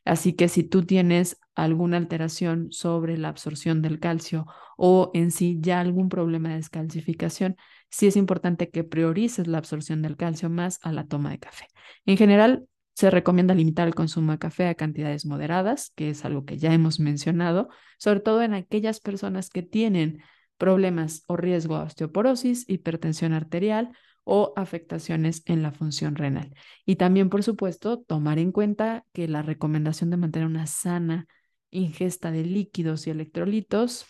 [0.03, 5.59] Así que si tú tienes alguna alteración sobre la absorción del calcio o en sí
[5.61, 7.55] ya algún problema de descalcificación,
[7.89, 11.67] sí es importante que priorices la absorción del calcio más a la toma de café.
[12.05, 16.45] En general, se recomienda limitar el consumo de café a cantidades moderadas, que es algo
[16.45, 17.69] que ya hemos mencionado,
[17.99, 20.23] sobre todo en aquellas personas que tienen
[20.57, 23.91] problemas o riesgo a osteoporosis, hipertensión arterial
[24.23, 26.55] o afectaciones en la función renal.
[26.85, 31.27] Y también, por supuesto, tomar en cuenta que la recomendación de mantener una sana
[31.69, 34.05] ingesta de líquidos y electrolitos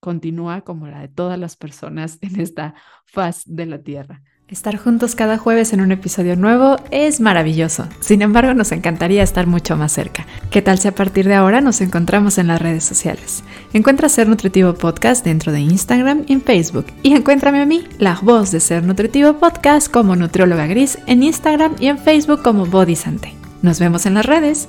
[0.00, 4.22] continúa como la de todas las personas en esta faz de la Tierra.
[4.50, 7.86] Estar juntos cada jueves en un episodio nuevo es maravilloso.
[8.00, 10.26] Sin embargo, nos encantaría estar mucho más cerca.
[10.50, 13.44] ¿Qué tal si a partir de ahora nos encontramos en las redes sociales?
[13.72, 16.86] Encuentra Ser Nutritivo Podcast dentro de Instagram y en Facebook.
[17.04, 21.76] Y encuéntrame a mí, la voz de Ser Nutritivo Podcast, como Nutrióloga Gris en Instagram
[21.78, 23.32] y en Facebook como Body Sante.
[23.62, 24.68] Nos vemos en las redes.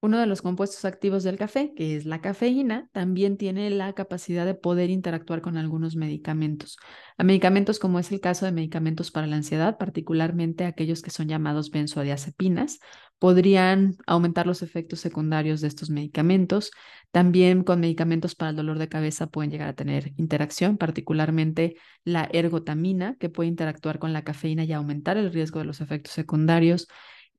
[0.00, 4.44] Uno de los compuestos activos del café, que es la cafeína, también tiene la capacidad
[4.44, 6.76] de poder interactuar con algunos medicamentos.
[7.16, 11.28] A medicamentos como es el caso de medicamentos para la ansiedad, particularmente aquellos que son
[11.28, 12.78] llamados benzodiazepinas,
[13.18, 16.70] podrían aumentar los efectos secundarios de estos medicamentos.
[17.10, 22.28] También con medicamentos para el dolor de cabeza pueden llegar a tener interacción, particularmente la
[22.32, 26.86] ergotamina, que puede interactuar con la cafeína y aumentar el riesgo de los efectos secundarios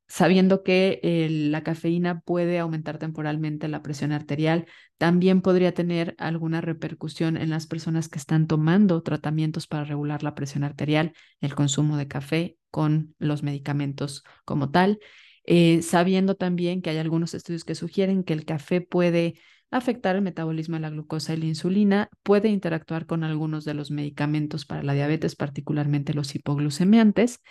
[0.08, 4.65] sabiendo que eh, la cafeína puede aumentar temporalmente la presión arterial,
[4.98, 10.36] también podría tener alguna repercusión en las personas que están tomando tratamientos para regular la
[10.36, 15.00] presión arterial, el consumo de café con los medicamentos como tal,
[15.43, 19.36] eh, sabiendo también que hay algunos estudios que sugieren que el café puede
[19.72, 23.91] afectar el metabolismo de la glucosa y la insulina, puede interactuar con algunos de los
[23.91, 27.41] medicamentos para la diabetes, particularmente los hipoglucemiantes,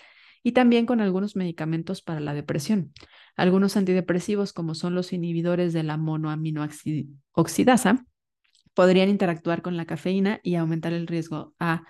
[0.42, 2.92] y también con algunos medicamentos para la depresión.
[3.37, 8.05] Algunos antidepresivos, como son los inhibidores de la monoaminoxidasa,
[8.75, 11.83] podrían interactuar con la cafeína y aumentar el riesgo a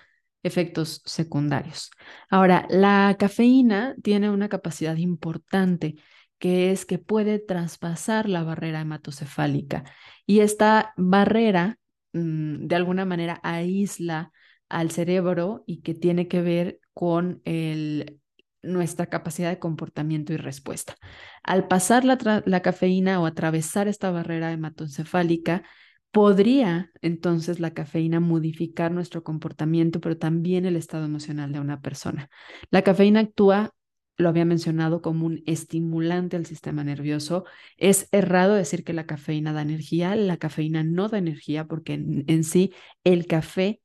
[0.43, 1.91] efectos secundarios.
[2.31, 5.97] Ahora, la cafeína tiene una capacidad importante
[6.39, 9.85] que es que puede traspasar la barrera hematocefálica
[10.27, 11.79] y esta barrera
[12.13, 14.33] mm, de alguna manera aísla
[14.69, 18.21] al cerebro y que tiene que ver con el
[18.67, 20.97] nuestra capacidad de comportamiento y respuesta.
[21.43, 25.63] Al pasar la, cafeína o atravesar esta barrera hematoencefálica,
[26.11, 32.29] podría entonces la cafeína modificar nuestro comportamiento, pero también el estado emocional de una persona.
[32.71, 33.73] La cafeína actúa,
[34.17, 37.45] lo había mencionado, como un estimulante al sistema nervioso.
[37.77, 40.17] Es errado decir que la cafeína da energía.
[40.17, 42.73] La cafeína no da energía porque en sí
[43.05, 43.83] el café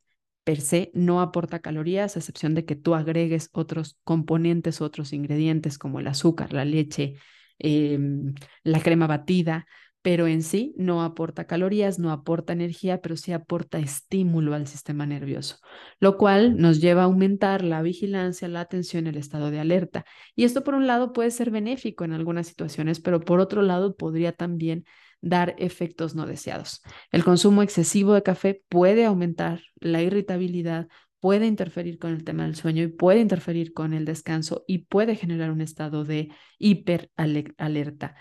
[0.52, 5.78] per se no aporta calorías, a excepción de que tú agregues otros componentes, otros ingredientes
[5.78, 7.16] como el azúcar, la leche,
[7.58, 8.34] em,
[8.66, 9.66] la crema batida,
[10.02, 15.06] pero en sí no aporta calorías, no aporta energía, pero sí aporta estímulo al sistema
[15.06, 15.60] nervioso,
[16.02, 20.04] lo cual nos lleva a aumentar la vigilancia, la atención, el estado de alerta.
[20.36, 23.96] Y esto por un lado puede ser benéfico en algunas situaciones, pero por otro lado
[23.96, 24.84] podría también
[25.21, 26.81] dar efectos no deseados.
[27.12, 30.88] El consumo excesivo de café puede aumentar la irritabilidad,
[31.19, 35.15] puede interferir con el tema del sueño y puede interferir con el descanso y puede
[35.15, 38.15] generar un estado de hiperalerta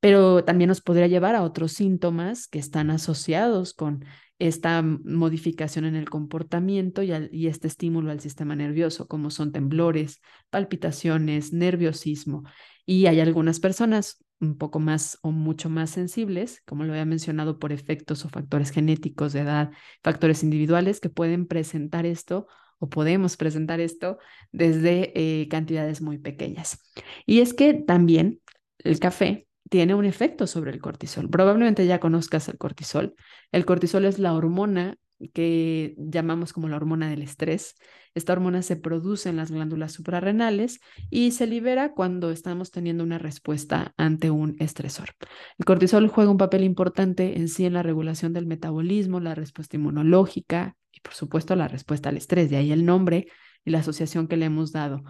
[0.00, 4.04] pero también nos podría llevar a otros síntomas que están asociados con
[4.38, 10.20] esta modificación en el comportamiento y, y, este estímulo al sistema nervioso, como son temblores,
[10.50, 12.44] palpitaciones, nerviosismo.
[12.84, 17.58] Y hay algunas personas un poco más o mucho más sensibles, como lo había mencionado,
[17.58, 19.70] por efectos o factores genéticos de edad,
[20.02, 22.46] factores individuales que pueden presentar esto
[22.78, 24.18] o podemos presentar esto
[24.52, 26.82] desde eh, cantidades muy pequeñas.
[27.24, 28.40] Y es que también
[28.78, 31.30] el café tiene un efecto sobre el cortisol.
[31.30, 33.14] Probablemente ya conozcas el cortisol.
[33.52, 34.98] El cortisol es la hormona
[35.32, 37.76] que llamamos como la hormona del estrés.
[38.14, 43.18] Esta hormona se produce en las glándulas suprarrenales y se libera cuando estamos teniendo una
[43.18, 45.10] respuesta ante un estresor.
[45.58, 49.76] El cortisol juega un papel importante en sí en la regulación del metabolismo, la respuesta
[49.76, 53.26] inmunológica y por supuesto la respuesta al estrés, de ahí el nombre
[53.64, 55.02] y la asociación que le hemos dado.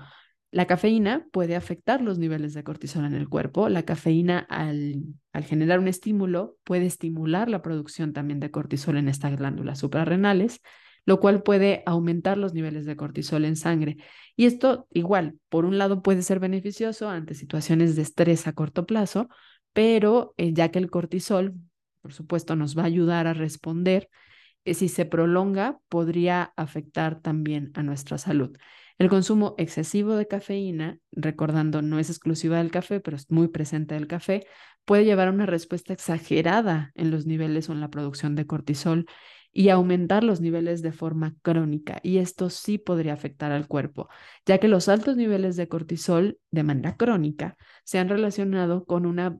[0.52, 3.68] La cafeína puede afectar los niveles de cortisol en el cuerpo.
[3.68, 5.02] La cafeína, al,
[5.44, 10.62] generar un estímulo, puede estimular la producción también de cortisol en estas glándulas suprarrenales,
[11.04, 13.96] lo cual puede aumentar los niveles de cortisol en sangre.
[14.37, 18.87] Y esto, igual, por un lado puede ser beneficioso ante situaciones de estrés a corto
[18.87, 19.28] plazo,
[19.72, 21.54] pero eh, ya que el cortisol,
[22.00, 24.09] por supuesto, nos va a ayudar a responder,
[24.64, 28.56] eh, si se prolonga, podría afectar también a nuestra salud.
[28.98, 33.94] El consumo excesivo de cafeína, recordando no es exclusiva del café, pero es muy presente
[33.94, 34.46] del café,
[34.87, 39.06] puede llevar a una respuesta exagerada en los niveles o en la producción de cortisol
[39.52, 42.00] y aumentar los niveles de forma crónica.
[42.02, 44.09] Y esto sí podría afectar al cuerpo,
[44.46, 49.37] ya que los altos niveles de cortisol de manera crónica se han relacionado con una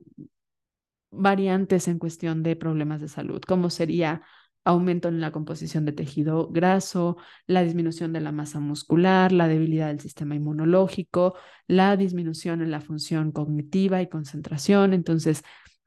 [1.09, 4.21] variantes en cuestión de problemas de salud, como sería
[4.67, 9.87] aumento en la composición de tejido graso, la disminución de la masa muscular, la debilidad
[9.87, 11.35] del sistema inmunológico,
[11.67, 14.93] la disminución en la función cognitiva y concentración.
[14.93, 15.43] Entonces,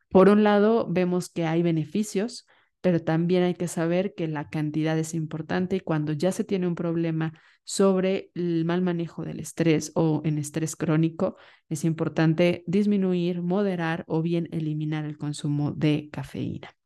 [0.09, 2.47] por un lado, vemos que hay beneficios,
[2.81, 6.67] pero también hay que saber que la cantidad es importante y cuando ya se tiene
[6.67, 11.37] un problema sobre el mal manejo del estrés o en estrés crónico,
[11.69, 16.80] es importante disminuir, moderar o bien eliminar el consumo de cafeína.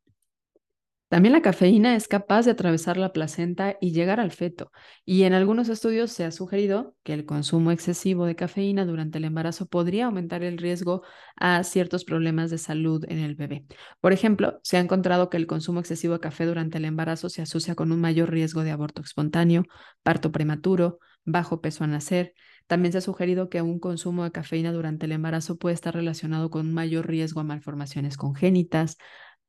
[1.07, 4.71] También la cafeína es capaz de atravesar la placenta y llegar al feto,
[5.05, 9.25] y en algunos estudios se ha sugerido que el consumo excesivo de cafeína durante el
[9.25, 11.03] embarazo podría aumentar el riesgo
[11.35, 13.65] a ciertos problemas de salud en el bebé.
[14.01, 17.43] Por ejemplo, se ha encontrado que el consumo excesivo de café durante el embarazo se
[17.43, 19.63] asocia con un mayor riesgo de aborto espontáneo,
[20.01, 22.33] parto prematuro, bajo peso al nacer.
[22.67, 26.49] También se ha sugerido que un consumo de cafeína durante el embarazo puede estar relacionado
[26.49, 28.97] con un mayor riesgo a malformaciones congénitas,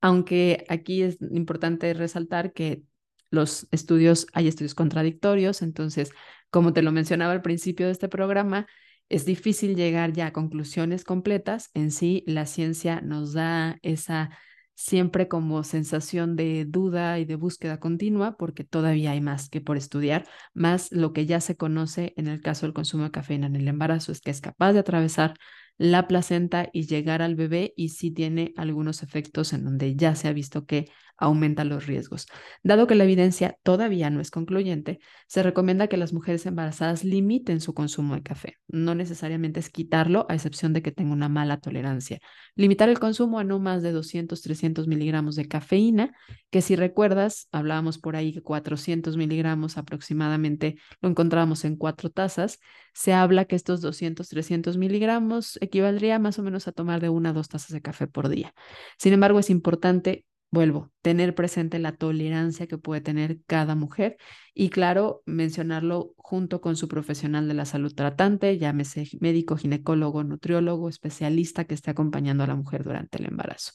[0.01, 2.83] aunque aquí es importante resaltar que
[3.31, 6.11] los estudios, hay estudios contradictorios, entonces,
[6.51, 8.67] como te lo mencionaba al principio de este programa,
[9.09, 11.71] es difícil llegar ya a conclusiones completas.
[11.75, 14.31] En sí, la ciencia nos da esa
[14.75, 19.77] siempre como sensación de duda y de búsqueda continua, porque todavía hay más que por
[19.79, 23.57] estudiar, más lo que ya se conoce en el caso del consumo de cafeína en
[23.57, 25.35] el embarazo es que es capaz de atravesar
[25.79, 30.29] la placenta y llegar al bebé y sí tiene algunos efectos en donde ya se
[30.29, 32.27] ha visto que aumenta los riesgos.
[32.63, 37.61] Dado que la evidencia todavía no es concluyente, se recomienda que las mujeres embarazadas limiten
[37.61, 38.55] su consumo de café.
[38.69, 42.19] No necesariamente es quitarlo, a excepción de que tenga una mala tolerancia.
[42.55, 46.13] Limitar el consumo a no más de 200, 300 miligramos de cafeína,
[46.51, 52.59] que si recuerdas, hablábamos por ahí que 400 miligramos aproximadamente lo encontrábamos en cuatro tazas.
[52.95, 57.31] Se habla que estos 200, 300 miligramos equivaldría más o menos a tomar de una
[57.31, 58.55] a dos tazas de café por día.
[58.99, 64.17] Sin embargo, es importante vuelvo, tener presente la tolerancia que puede tener cada mujer
[64.55, 70.89] y claro, mencionarlo junto con su profesional de la salud tratante, llámese médico, ginecólogo, nutriólogo,
[70.89, 73.73] especialista que esté acompañando a la mujer durante el embarazo.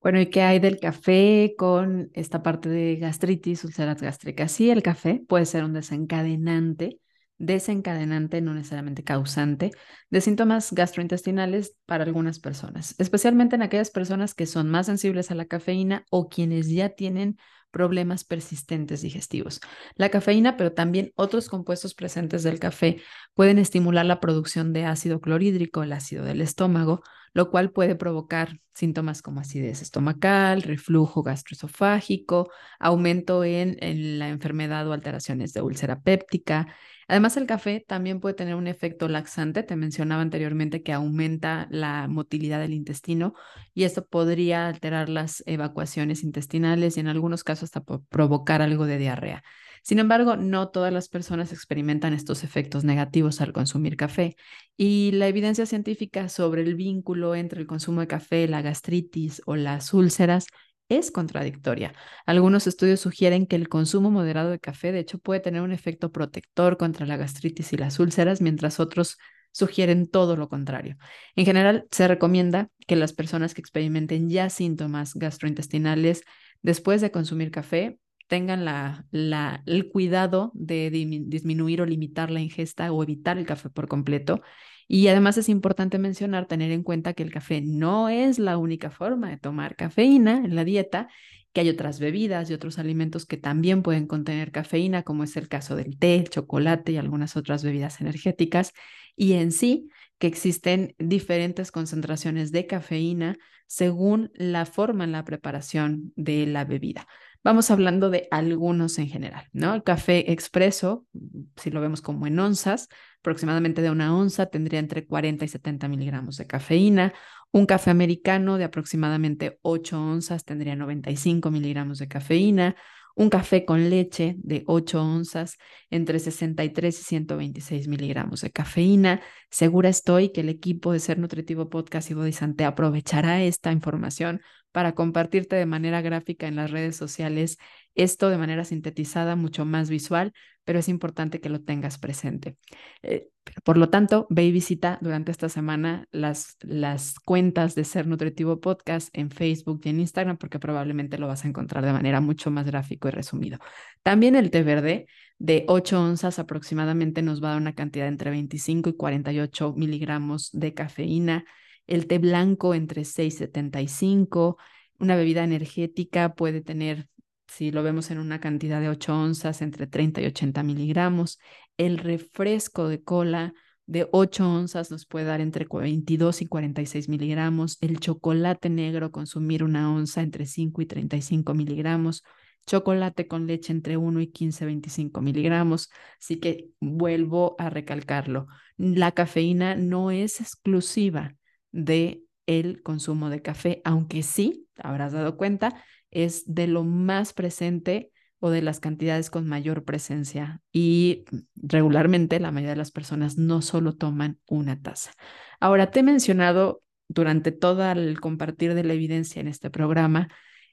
[0.00, 4.52] Bueno, ¿y qué hay del café con esta parte de gastritis, úlceras gástricas?
[4.52, 7.00] Sí, el café puede ser un desencadenante
[7.38, 9.70] desencadenante, no necesariamente causante,
[10.10, 15.34] de síntomas gastrointestinales para algunas personas, especialmente en aquellas personas que son más sensibles a
[15.34, 17.36] la cafeína o quienes ya tienen
[17.70, 19.60] problemas persistentes digestivos.
[19.96, 23.02] La cafeína, pero también otros compuestos presentes del café
[23.34, 27.02] pueden estimular la producción de ácido clorhídrico, el ácido del estómago,
[27.34, 33.76] lo cual puede provocar síntomas como acidez estomacal, reflujo gastroesofágico, aumento en,
[34.18, 36.74] la enfermedad o alteraciones de úlcera péptica,
[37.08, 39.62] Además, el café también puede tener un efecto laxante.
[39.62, 43.34] Te mencionaba anteriormente que aumenta la motilidad del intestino
[43.74, 48.98] y esto podría alterar las evacuaciones intestinales y en algunos casos hasta provocar algo de
[48.98, 49.44] diarrea.
[49.82, 54.34] Sin embargo, no todas las personas experimentan estos efectos negativos al consumir café
[54.76, 59.54] y la evidencia científica sobre el vínculo entre el consumo de café, la gastritis o
[59.54, 60.48] las úlceras
[60.88, 61.94] es contradictoria.
[62.26, 66.12] Algunos estudios sugieren que el consumo moderado de café, de hecho, puede tener un efecto
[66.12, 69.18] protector contra la gastritis y las úlceras, mientras otros
[69.50, 70.96] sugieren todo lo contrario.
[71.34, 76.24] En general, se recomienda que las personas que experimenten ya síntomas gastrointestinales
[76.62, 83.02] después de consumir café tengan la, el cuidado de disminuir o limitar la ingesta o
[83.02, 84.42] evitar el café por completo
[84.88, 88.90] y además es importante mencionar, tener en cuenta que el café no es la única
[88.90, 91.08] forma de tomar cafeína en la dieta,
[91.52, 95.48] que hay otras bebidas y otros alimentos que también pueden contener cafeína, como es el
[95.48, 98.72] caso del té, el chocolate y algunas otras bebidas energéticas,
[99.16, 106.12] y en sí que existen diferentes concentraciones de cafeína según la forma en la preparación
[106.14, 107.06] de la bebida.
[107.46, 109.72] Vamos hablando de algunos en general, ¿no?
[109.72, 111.06] El café expreso,
[111.54, 112.88] si lo vemos como en onzas,
[113.20, 117.14] aproximadamente de una onza tendría entre 40 y 70 miligramos de cafeína.
[117.52, 122.74] Un café americano de aproximadamente 8 onzas tendría 95 miligramos de cafeína.
[123.14, 125.56] Un café con leche de 8 onzas,
[125.88, 129.22] entre 63 y 126 miligramos de cafeína.
[129.50, 134.40] Segura estoy que el equipo de Ser Nutritivo Podcast y Bodisante aprovechará esta información
[134.76, 137.56] para compartirte de manera gráfica en las redes sociales
[137.94, 142.58] esto de manera sintetizada, mucho más visual, pero es importante que lo tengas presente.
[143.02, 143.30] Eh,
[143.64, 148.60] por lo tanto, ve y visita durante esta semana las, las cuentas de Ser Nutritivo
[148.60, 152.50] Podcast en Facebook y en Instagram, porque probablemente lo vas a encontrar de manera mucho
[152.50, 153.58] más gráfico y resumido.
[154.02, 155.06] También el té verde
[155.38, 160.50] de 8 onzas aproximadamente nos va a dar una cantidad entre 25 y 48 miligramos
[160.52, 161.46] de cafeína
[161.86, 164.56] el té blanco entre 6,75,
[164.98, 167.08] una bebida energética puede tener,
[167.46, 171.38] si lo vemos en una cantidad de 8 onzas, entre 30 y 80 miligramos,
[171.76, 173.54] el refresco de cola
[173.86, 179.62] de 8 onzas nos puede dar entre 22 y 46 miligramos, el chocolate negro consumir
[179.62, 182.24] una onza entre 5 y 35 miligramos,
[182.66, 185.88] chocolate con leche entre 1 y 15, 25 miligramos.
[186.20, 191.36] Así que vuelvo a recalcarlo, la cafeína no es exclusiva
[191.72, 198.12] de el consumo de café, aunque sí, habrás dado cuenta, es de lo más presente
[198.38, 201.24] o de las cantidades con mayor presencia y
[201.56, 205.12] regularmente la mayoría de las personas no solo toman una taza.
[205.58, 210.28] Ahora, te he mencionado durante todo el compartir de la evidencia en este programa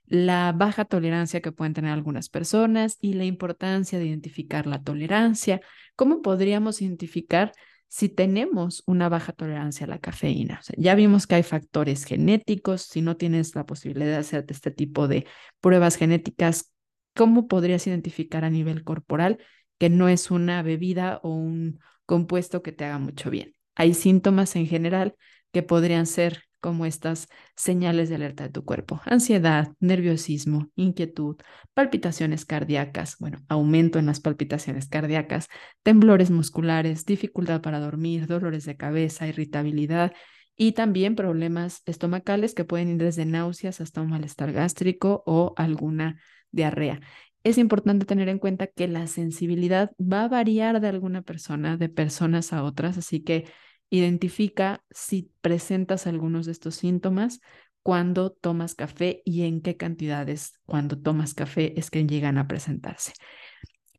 [0.05, 5.61] la baja tolerancia que pueden tener algunas personas y la importancia de identificar la tolerancia.
[5.95, 7.53] ¿Cómo podríamos identificar
[7.93, 10.61] si tenemos una baja tolerancia a la cafeína.
[10.77, 15.07] ya vimos que hay factores genéticos, si no tienes la posibilidad de hacer este tipo
[15.07, 15.27] de
[15.61, 16.73] pruebas genéticas,
[17.13, 19.37] ¿cómo podrías identificar a nivel corporal
[19.77, 23.53] que no es una bebida o un compuesto que te haga mucho bien?
[23.75, 25.15] Hay síntomas en general
[25.51, 29.01] que podrían ser como estas señales de alerta de tu cuerpo.
[29.03, 31.35] Ansiedad, nerviosismo, inquietud,
[31.73, 35.49] palpitaciones cardíacas, bueno, aumento en las palpitaciones cardíacas,
[35.83, 40.13] temblores musculares, dificultad para dormir, dolores de cabeza, irritabilidad
[40.55, 46.21] y también problemas estomacales que pueden ir desde náuseas hasta un malestar gástrico o alguna
[46.51, 47.01] diarrea.
[47.43, 51.89] Es importante tener en cuenta que la sensibilidad va a variar de alguna persona, de
[51.89, 53.51] personas a otras, así que
[53.93, 57.41] Identifica si presentas algunos de estos síntomas
[57.83, 63.13] cuando tomas café y en qué cantidades cuando tomas café es que llegan a presentarse.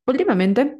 [0.04, 0.78] Últimamente,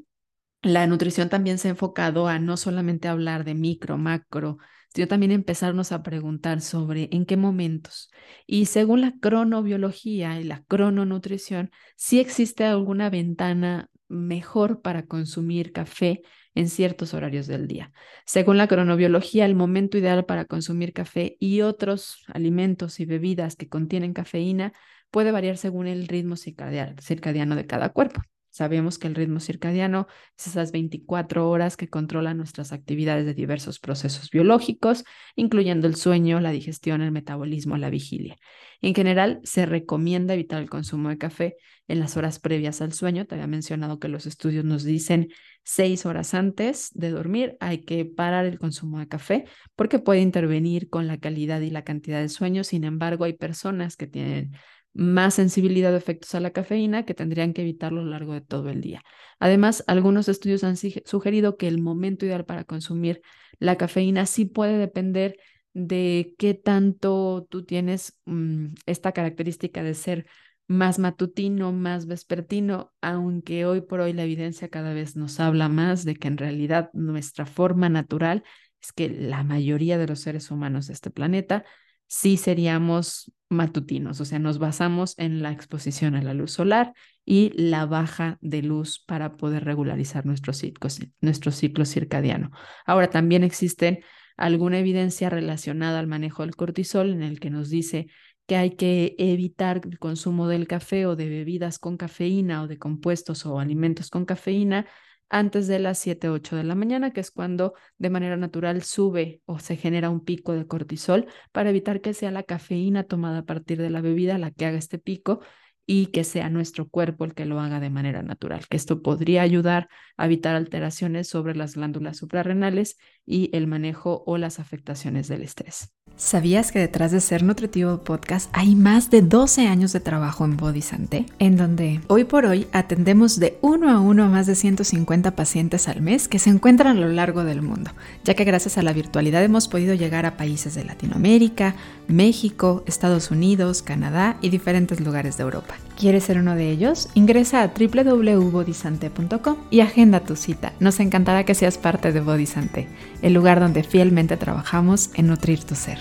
[0.62, 4.58] la nutrición también se ha enfocado a no solamente hablar de micro, macro,
[4.92, 8.10] sino también empezarnos a preguntar sobre en qué momentos.
[8.48, 16.22] Y según la cronobiología y la crononutrición, si existe alguna ventana mejor para consumir café
[16.55, 17.92] en ciertos horarios del día.
[18.26, 23.68] Según la cronobiología, el momento ideal para consumir café y otros alimentos y bebidas que
[23.68, 24.72] contienen cafeína
[25.11, 28.22] puede variar según el ritmo circadiano de cada cuerpo.
[28.55, 30.07] Sabemos que el ritmo circadiano
[30.38, 35.02] es esas 24 horas que controlan nuestras actividades de diversos procesos biológicos,
[35.34, 38.36] incluyendo el sueño, la digestión, el metabolismo, la vigilia.
[38.80, 41.57] En general, se recomienda evitar el consumo de café
[41.88, 43.26] en las horas previas al sueño.
[43.26, 45.30] Te había mencionado que los estudios nos dicen
[45.64, 50.88] seis horas antes de dormir hay que parar el consumo de café porque puede intervenir
[50.90, 52.62] con la calidad y la cantidad de sueño.
[52.62, 54.52] Sin embargo, hay personas que tienen
[54.95, 58.40] más sensibilidad de efectos a la cafeína que tendrían que evitarlo a lo largo de
[58.40, 59.03] todo el día.
[59.40, 63.20] Además, algunos estudios han sugerido que el momento ideal para consumir
[63.59, 65.36] la cafeína sí puede depender
[65.74, 70.26] de qué tanto tú tienes mm, esta característica de ser
[70.66, 76.05] más matutino, más vespertino, aunque hoy por hoy la evidencia cada vez nos habla más
[76.05, 78.45] de que en realidad nuestra forma natural
[78.80, 81.64] es que la mayoría de los seres humanos de este planeta
[82.07, 86.92] sí seríamos matutinos, o sea, nos basamos en la exposición a la luz solar
[87.24, 90.90] y la baja de luz para poder regularizar nuestro ciclo,
[91.20, 92.50] nuestro ciclo circadiano.
[92.84, 94.00] Ahora, también existen
[94.36, 98.09] alguna evidencia relacionada al manejo del cortisol en el que nos dice
[98.46, 102.78] que hay que evitar el consumo del café o de bebidas con cafeína o de
[102.78, 104.86] compuestos o alimentos con cafeína
[105.29, 109.41] antes de las 7, 8 de la mañana, que es cuando de manera natural sube
[109.47, 113.45] o se genera un pico de cortisol para evitar que sea la cafeína tomada a
[113.45, 115.41] partir de la bebida la que haga este pico
[115.87, 119.43] y que sea nuestro cuerpo el que lo haga de manera natural, que esto podría
[119.43, 122.97] ayudar a evitar alteraciones sobre las glándulas suprarrenales
[123.27, 125.91] y el manejo o las afectaciones del estrés.
[126.16, 130.57] ¿Sabías que detrás de Ser Nutritivo Podcast hay más de 12 años de trabajo en
[130.57, 131.27] Body Santé?
[131.41, 135.89] En donde hoy por hoy atendemos de uno a uno a más de 150 pacientes
[135.89, 137.91] al mes que se encuentran a lo largo del mundo,
[138.22, 141.75] ya que gracias a la virtualidad hemos podido llegar a países de Latinoamérica,
[142.07, 145.75] México, Estados Unidos, Canadá y diferentes lugares de Europa.
[145.99, 147.09] ¿Quieres ser uno de ellos?
[147.14, 150.75] Ingresa a www.bodysante.com y agenda tu cita.
[150.79, 152.89] Nos encantará que seas parte de Body Santé
[153.25, 155.97] el lugar donde fielmente trabajamos en nutrir tu ser.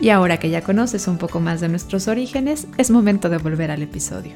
[0.00, 3.70] Y ahora que ya conoces un poco más de nuestros orígenes, es momento de volver
[3.70, 4.32] al episodio.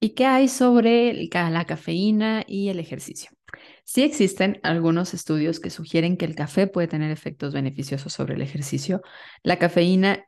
[0.00, 3.30] ¿Y qué hay sobre la cafeína y el ejercicio?
[3.84, 8.42] Sí existen algunos estudios que sugieren que el café puede tener efectos beneficiosos sobre el
[8.42, 9.02] ejercicio.
[9.42, 10.27] La cafeína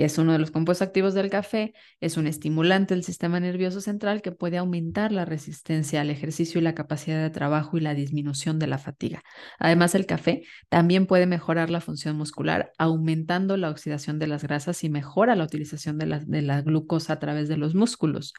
[0.00, 3.82] que es uno de los compuestos activos del café, es un estimulante del sistema nervioso
[3.82, 7.92] central que puede aumentar la resistencia al ejercicio y la capacidad de trabajo y la
[7.92, 9.22] disminución de la fatiga.
[9.58, 10.40] Además, el café
[10.70, 15.44] también puede mejorar la función muscular, aumentando la oxidación de las grasas y mejora la
[15.44, 18.32] utilización de la, glucosa a través de los músculos.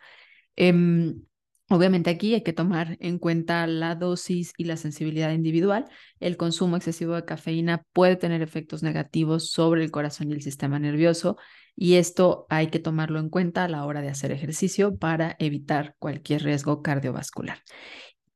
[0.55, 1.21] Em,
[1.71, 5.85] Obviamente aquí hay que tomar en cuenta la dosis y la sensibilidad individual.
[6.19, 10.79] El consumo excesivo de cafeína puede tener efectos negativos sobre el corazón y el sistema
[10.79, 11.37] nervioso
[11.77, 15.95] y esto hay que tomarlo en cuenta a la hora de hacer ejercicio para evitar
[15.97, 17.59] cualquier riesgo cardiovascular.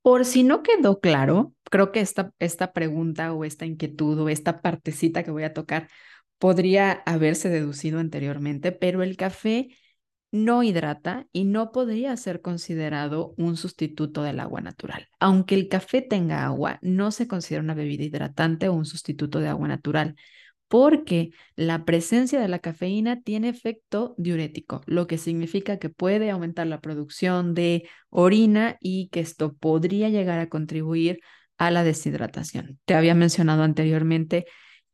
[0.02, 4.62] Por si no quedó claro, creo que esta, esta pregunta o esta inquietud o esta
[4.62, 5.90] partecita que voy a tocar
[6.38, 9.76] podría haberse deducido anteriormente, pero el café
[10.36, 15.08] no hidrata y no podría ser considerado un sustituto del agua natural.
[15.20, 19.48] Aunque el café tenga agua, no se considera una bebida hidratante o un sustituto de
[19.48, 20.16] agua natural,
[20.68, 26.68] porque la presencia de la cafeína tiene efecto diurético, lo que significa que puede aumentar
[26.68, 31.20] la producción de orina y que esto podría llegar a contribuir
[31.58, 32.78] a la deshidratación.
[32.84, 34.46] Te había mencionado anteriormente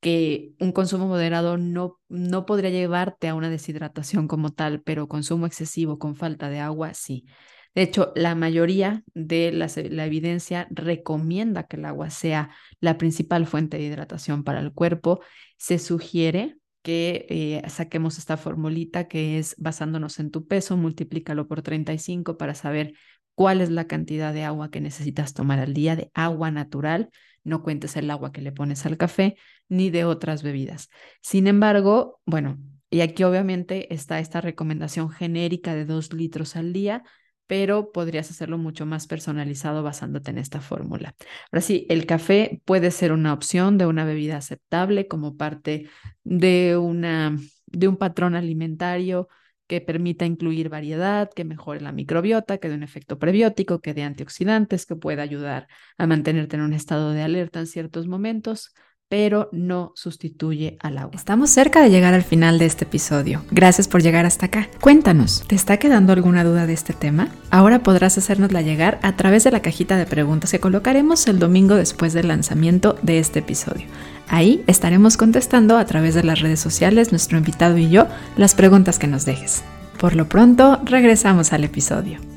[0.01, 5.45] que un consumo moderado no, no podría llevarte a una deshidratación como tal, pero consumo
[5.45, 7.25] excesivo con falta de agua, sí.
[7.73, 9.67] De hecho, la mayoría de la,
[10.05, 12.49] evidencia recomienda que el agua sea
[12.81, 15.21] la principal fuente de hidratación para el cuerpo.
[15.57, 21.61] Se sugiere que eh, saquemos esta formulita que es basándonos en tu peso, multiplícalo por
[21.61, 22.93] 35 para saber
[23.35, 27.09] cuál es la cantidad de agua que necesitas tomar al día de agua natural
[27.43, 29.37] no cuentes el agua que le pones al café
[29.69, 30.89] ni de otras bebidas.
[31.21, 32.57] Sin embargo, bueno,
[32.89, 37.03] y aquí obviamente está esta recomendación genérica de dos litros al día,
[37.47, 41.15] pero podrías hacerlo mucho más personalizado basándote en esta fórmula.
[41.51, 45.89] Ahora sí, el café puede ser una opción de una bebida aceptable como parte
[46.23, 49.27] de, una, de un patrón alimentario
[49.71, 54.03] que permita incluir variedad, que mejore la microbiota, que dé un efecto prebiótico, que dé
[54.03, 58.73] antioxidantes, que pueda ayudar a mantenerte en un estado de alerta en ciertos momentos,
[59.11, 61.11] pero no sustituye al agua.
[61.13, 63.43] Estamos cerca de llegar al final de este episodio.
[63.51, 64.69] Gracias por llegar hasta acá.
[64.79, 67.27] Cuéntanos, ¿te está quedando alguna duda de este tema?
[67.49, 71.75] Ahora podrás hacérnosla llegar a través de la cajita de preguntas que colocaremos el domingo
[71.75, 73.85] después del lanzamiento de este episodio.
[74.29, 78.07] Ahí estaremos contestando a través de las redes sociales, nuestro invitado y yo,
[78.37, 79.61] las preguntas que nos dejes.
[79.99, 82.30] Por lo pronto, regresamos al episodio.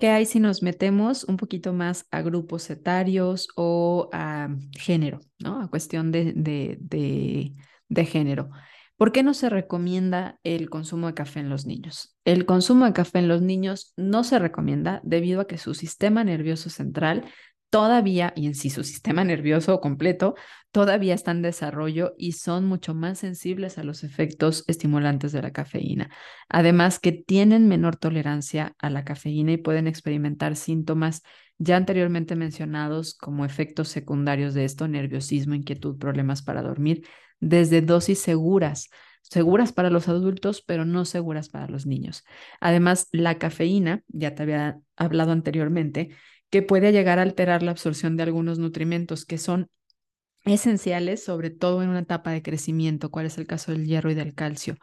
[0.00, 5.60] ¿Qué hay si nos metemos un poquito más a grupos etarios o a género, ¿no?
[5.60, 6.78] A cuestión de, de,
[7.88, 8.48] de, género.
[8.96, 12.16] ¿Por qué no se recomienda el consumo de café en los niños?
[12.24, 16.24] El consumo de café en los niños no se recomienda debido a que su sistema
[16.24, 17.26] nervioso central
[17.68, 20.34] todavía, y en sí su sistema nervioso completo,
[20.72, 25.52] todavía está en desarrollo y son mucho más sensibles a los efectos estimulantes de la
[25.52, 26.10] cafeína.
[26.48, 31.22] Además que tienen menor tolerancia a la cafeína y pueden experimentar síntomas
[31.58, 37.06] ya anteriormente mencionados como efectos secundarios de esto, nerviosismo, inquietud, problemas para dormir,
[37.38, 38.88] desde dosis seguras
[39.22, 42.24] seguras para los adultos, pero no seguras para los niños.
[42.60, 46.10] Además, la cafeína, ya te había hablado anteriormente,
[46.50, 49.70] que puede llegar a alterar la absorción de algunos nutrimentos que son
[50.44, 54.14] esenciales, sobre todo en una etapa de crecimiento, cuál es el caso del hierro y
[54.14, 54.76] del calcio.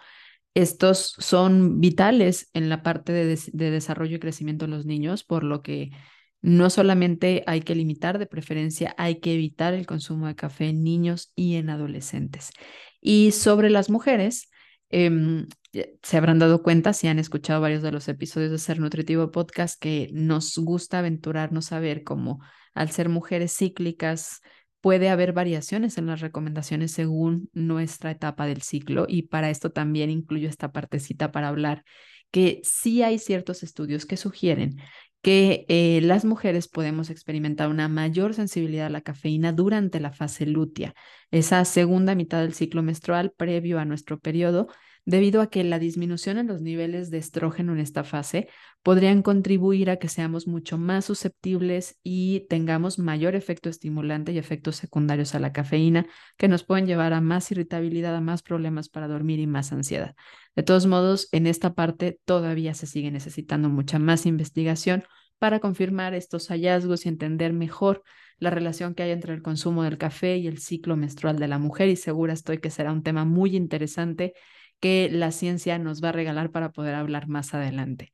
[0.53, 3.38] Estos son vitales en la parte de,
[3.72, 5.91] desarrollo y crecimiento de los niños, por lo que
[6.41, 10.84] no solamente hay que limitar, de preferencia hay que evitar el consumo de café en
[10.84, 12.51] niños y en adolescentes.
[13.01, 14.49] Y sobre las mujeres,
[14.89, 15.47] Em,
[16.01, 19.80] se habrán dado cuenta si han escuchado varios de los episodios de Ser Nutritivo Podcast
[19.80, 22.39] que nos gusta aventurarnos a ver cómo
[22.74, 24.41] al ser mujeres cíclicas
[24.82, 30.09] puede haber variaciones en las recomendaciones según nuestra etapa del ciclo y para esto también
[30.09, 31.84] incluyo esta partecita para hablar
[32.32, 34.78] que sí hay ciertos estudios que sugieren
[35.21, 40.45] que eh, las mujeres podemos experimentar una mayor sensibilidad a la cafeína durante la fase
[40.45, 40.93] lútea,
[41.32, 44.67] esa segunda mitad del ciclo menstrual previo a nuestro periodo,
[45.08, 48.49] debido a que la disminución en los niveles de estrógeno en esta fase
[48.84, 54.76] podrían contribuir a que seamos mucho más susceptibles y tengamos mayor efecto estimulante y efectos
[54.76, 59.08] secundarios a la cafeína que nos pueden llevar a más irritabilidad, a más problemas para
[59.08, 60.14] dormir y más ansiedad.
[60.58, 65.05] De todos modos, en esta parte todavía se sigue necesitando mucha más investigación
[65.39, 68.03] para confirmar estos hallazgos y entender mejor
[68.39, 71.60] la relación que hay entre el consumo del café y el ciclo menstrual de la
[71.60, 74.34] mujer y segura estoy que será un tema muy interesante
[74.80, 78.11] que la ciencia nos va a regalar para poder hablar más adelante.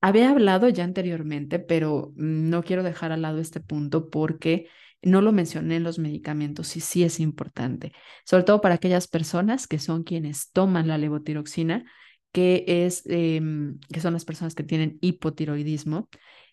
[0.00, 4.68] Había hablado ya anteriormente, pero no quiero dejar al lado este punto porque
[5.02, 7.92] no lo mencioné en los medicamentos y sí es importante,
[8.24, 11.84] sobre todo para aquellas personas que son quienes toman la levotiroxina,
[12.32, 16.08] que, es, em, que son las personas que tienen hipotiroidismo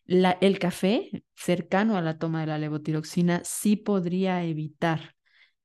[0.06, 5.16] el café cercano a la toma de la levotiroxina sí podría evitar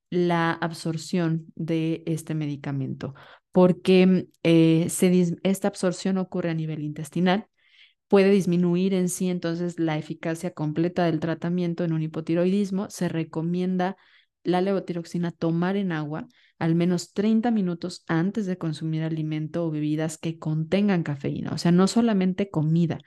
[0.08, 3.14] la absorción de este medicamento,
[3.56, 4.86] porque eh,
[5.42, 7.46] esta absorción ocurre a nivel intestinal,
[8.06, 12.90] puede disminuir en sí entonces la eficacia completa del tratamiento en un hipotiroidismo.
[12.90, 13.96] Se recomienda
[14.44, 16.28] la levotiroxina tomar en agua
[16.58, 21.72] al menos 30 minutos antes de consumir alimento o bebidas que contengan cafeína, o sea,
[21.72, 22.98] no solamente comida,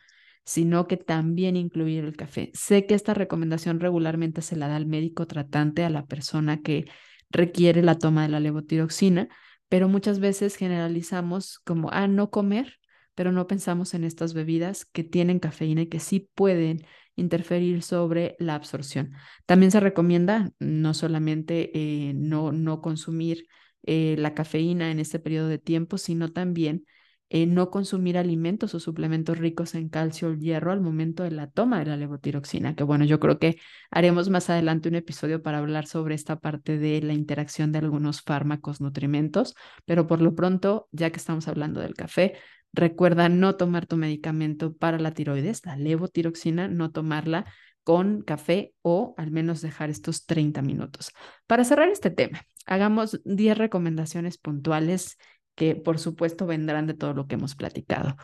[0.45, 2.49] sino que también incluir el café.
[2.55, 6.85] Sé que esta recomendación regularmente se la da al médico tratante a la persona que
[7.29, 9.29] requiere la toma de la levotiroxina,
[9.69, 12.79] pero muchas veces generalizamos como, a ah, no comer,
[13.15, 18.35] pero no pensamos en estas bebidas que tienen cafeína y que sí pueden interferir sobre
[18.39, 19.13] la absorción.
[19.45, 23.47] También se recomienda no solamente eh, no, no consumir
[23.83, 26.85] eh, la cafeína en este periodo de tiempo, sino también
[27.29, 31.47] eh, no consumir alimentos o suplementos ricos en calcio o hierro al momento de la
[31.49, 33.59] toma de la levotiroxina, que bueno, yo creo que
[33.91, 38.21] haremos más adelante un episodio para hablar sobre esta parte de la interacción de algunos
[38.21, 39.55] fármacos, nutrimentos,
[39.85, 42.33] pero por lo pronto, ya que estamos hablando del café,
[42.73, 47.45] recuerda no tomar tu medicamento para la tiroides, la levotiroxina, no tomarla
[47.83, 51.11] con café o al menos dejar estos 30 minutos.
[51.47, 55.17] Para cerrar este tema, hagamos 10 recomendaciones puntuales
[55.59, 58.15] que por supuesto vendrán de todo lo que hemos platicado.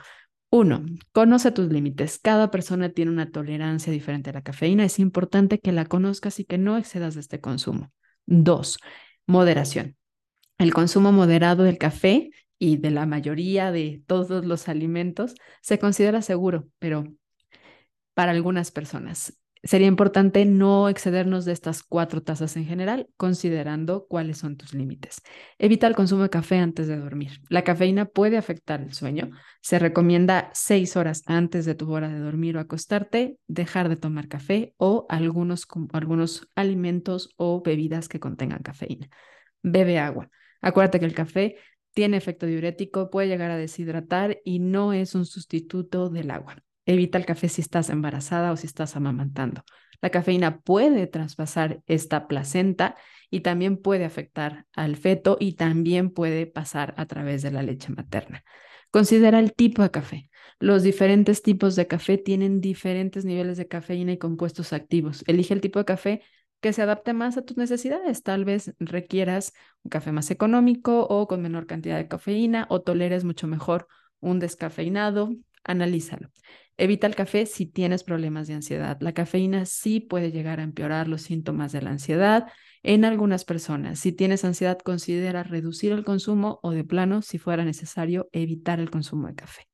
[0.50, 2.18] Uno, conoce tus límites.
[2.18, 4.86] Cada persona tiene una tolerancia diferente a la cafeína.
[4.86, 7.92] Es importante que la conozcas y que no excedas de este consumo.
[8.26, 8.80] Dos,
[9.28, 9.98] moderación.
[10.58, 16.22] El consumo moderado del café y de la mayoría de todos los alimentos se considera
[16.22, 17.04] seguro, pero
[18.14, 24.38] para algunas personas sería importante no excedernos de estas cuatro tazas en general, considerando cuáles
[24.38, 25.22] son tus límites.
[25.58, 27.42] Evita el consumo de café antes de dormir.
[27.50, 29.32] La cafeína puede afectar el sueño.
[29.62, 34.28] Se recomienda seis horas antes de tu hora de dormir o acostarte, dejar de tomar
[34.28, 39.10] café o algunos, algunos alimentos o bebidas que contengan cafeína.
[39.64, 40.30] Bebe agua.
[40.62, 41.58] Acuérdate que el café
[41.96, 46.65] tiene efecto diurético, puede llegar a deshidratar y no es un sustituto del agua.
[46.86, 49.64] Evita el café si estás embarazada o si estás amamantando.
[50.02, 52.96] La cafeína puede traspasar esta placenta
[53.30, 57.92] y también puede afectar al feto y también puede pasar a través de la leche
[57.92, 58.44] materna.
[58.92, 60.30] Considera el tipo de café.
[60.60, 65.24] Los diferentes tipos de café tienen diferentes niveles de cafeína y compuestos activos.
[65.28, 66.22] Elige el tipo de café
[66.62, 68.24] que se adapte más a tus necesidades.
[68.24, 73.24] Tal vez requieras un café más económico o con menor cantidad de cafeína o toleres
[73.24, 73.88] mucho mejor
[74.20, 75.36] un descafeinado.
[75.64, 76.30] Analízalo.
[76.78, 78.98] Evita el café si tienes problemas de ansiedad.
[79.00, 82.48] La cafeína sí puede llegar a empeorar los síntomas de la ansiedad
[82.84, 84.00] en algunas personas.
[84.00, 88.90] Si tienes ansiedad, considera reducir el consumo o de plano, si fuera necesario, evitar el
[88.90, 89.68] consumo de café.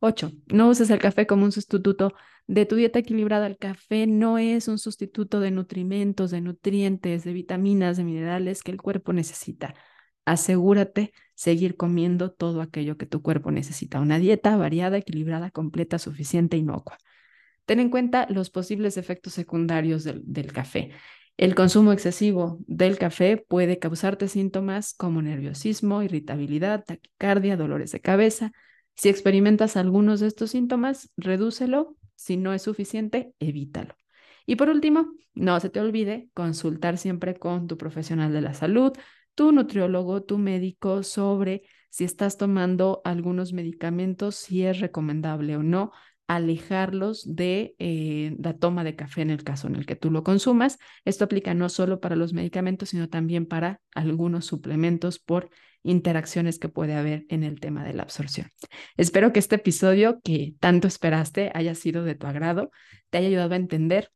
[0.00, 0.32] 8.
[0.48, 2.12] No uses el café como un sustituto
[2.48, 3.46] de tu dieta equilibrada.
[3.46, 8.72] El café no es un sustituto de nutrimentos, de nutrientes, de vitaminas, de minerales que
[8.72, 9.74] el cuerpo necesita.
[10.30, 14.00] Asegúrate seguir comiendo todo aquello que tu cuerpo necesita.
[14.00, 16.98] Una dieta variada, equilibrada, completa, suficiente, inocua.
[17.64, 20.90] Ten en cuenta los posibles efectos secundarios del, del café.
[21.36, 28.52] El consumo excesivo del café puede causarte síntomas como nerviosismo, irritabilidad, taquicardia, dolores de cabeza,
[28.98, 31.96] si experimentas algunos de estos síntomas, redúcelo.
[32.16, 33.94] Si no es suficiente, evítalo.
[34.44, 38.92] Y por último, no se te olvide consultar siempre con tu profesional de la salud,
[39.38, 45.92] tu nutriólogo, tu médico sobre si estás tomando algunos medicamentos, si es recomendable o no
[46.26, 50.24] alejarlos de eh, la toma de café en el caso en el que tú lo
[50.24, 50.80] consumas.
[51.04, 55.50] Esto aplica no solo para los medicamentos, sino también para algunos suplementos por
[55.84, 58.48] interacciones que puede haber en el tema de la absorción.
[58.96, 62.72] Espero que este episodio que tanto esperaste haya sido de tu agrado,
[63.08, 64.10] te haya ayudado a entender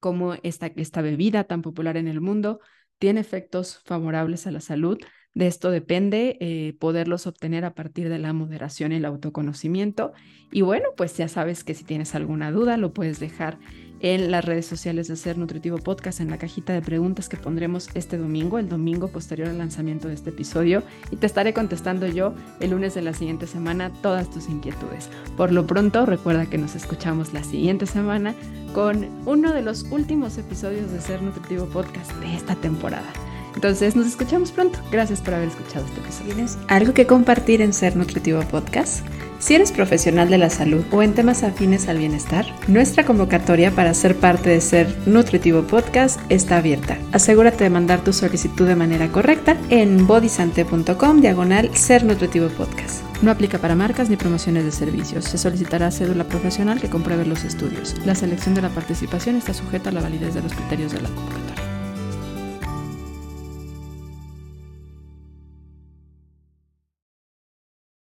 [0.00, 2.58] cómo esta, esta bebida tan popular en el mundo
[3.00, 4.98] tiene efectos favorables a la salud.
[5.34, 10.12] De esto depende eh, poderlos obtener a partir de la moderación y el autoconocimiento.
[10.52, 13.58] Y bueno, pues ya sabes que si tienes alguna duda lo puedes dejar
[14.00, 17.88] en las redes sociales de Ser Nutritivo Podcast, en la cajita de preguntas que pondremos
[17.94, 22.34] este domingo, el domingo posterior al lanzamiento de este episodio, y te estaré contestando yo
[22.60, 25.10] el lunes de la siguiente semana todas tus inquietudes.
[25.36, 28.34] Por lo pronto, recuerda que nos escuchamos la siguiente semana
[28.74, 33.10] con uno de los últimos episodios de Ser Nutritivo Podcast de esta temporada.
[33.54, 34.78] Entonces nos escuchamos pronto.
[34.90, 36.34] Gracias por haber escuchado este episodio.
[36.34, 39.04] ¿Tienes algo que compartir en Ser Nutritivo Podcast?
[39.40, 43.94] Si eres profesional de la salud o en temas afines al bienestar, nuestra convocatoria para
[43.94, 46.98] ser parte de Ser Nutritivo Podcast está abierta.
[47.12, 53.02] Asegúrate de mandar tu solicitud de manera correcta en bodysante.com diagonal Ser Nutritivo Podcast.
[53.22, 55.24] No aplica para marcas ni promociones de servicios.
[55.24, 57.96] Se solicitará cédula profesional que compruebe los estudios.
[58.04, 61.08] La selección de la participación está sujeta a la validez de los criterios de la
[61.08, 61.59] convocatoria.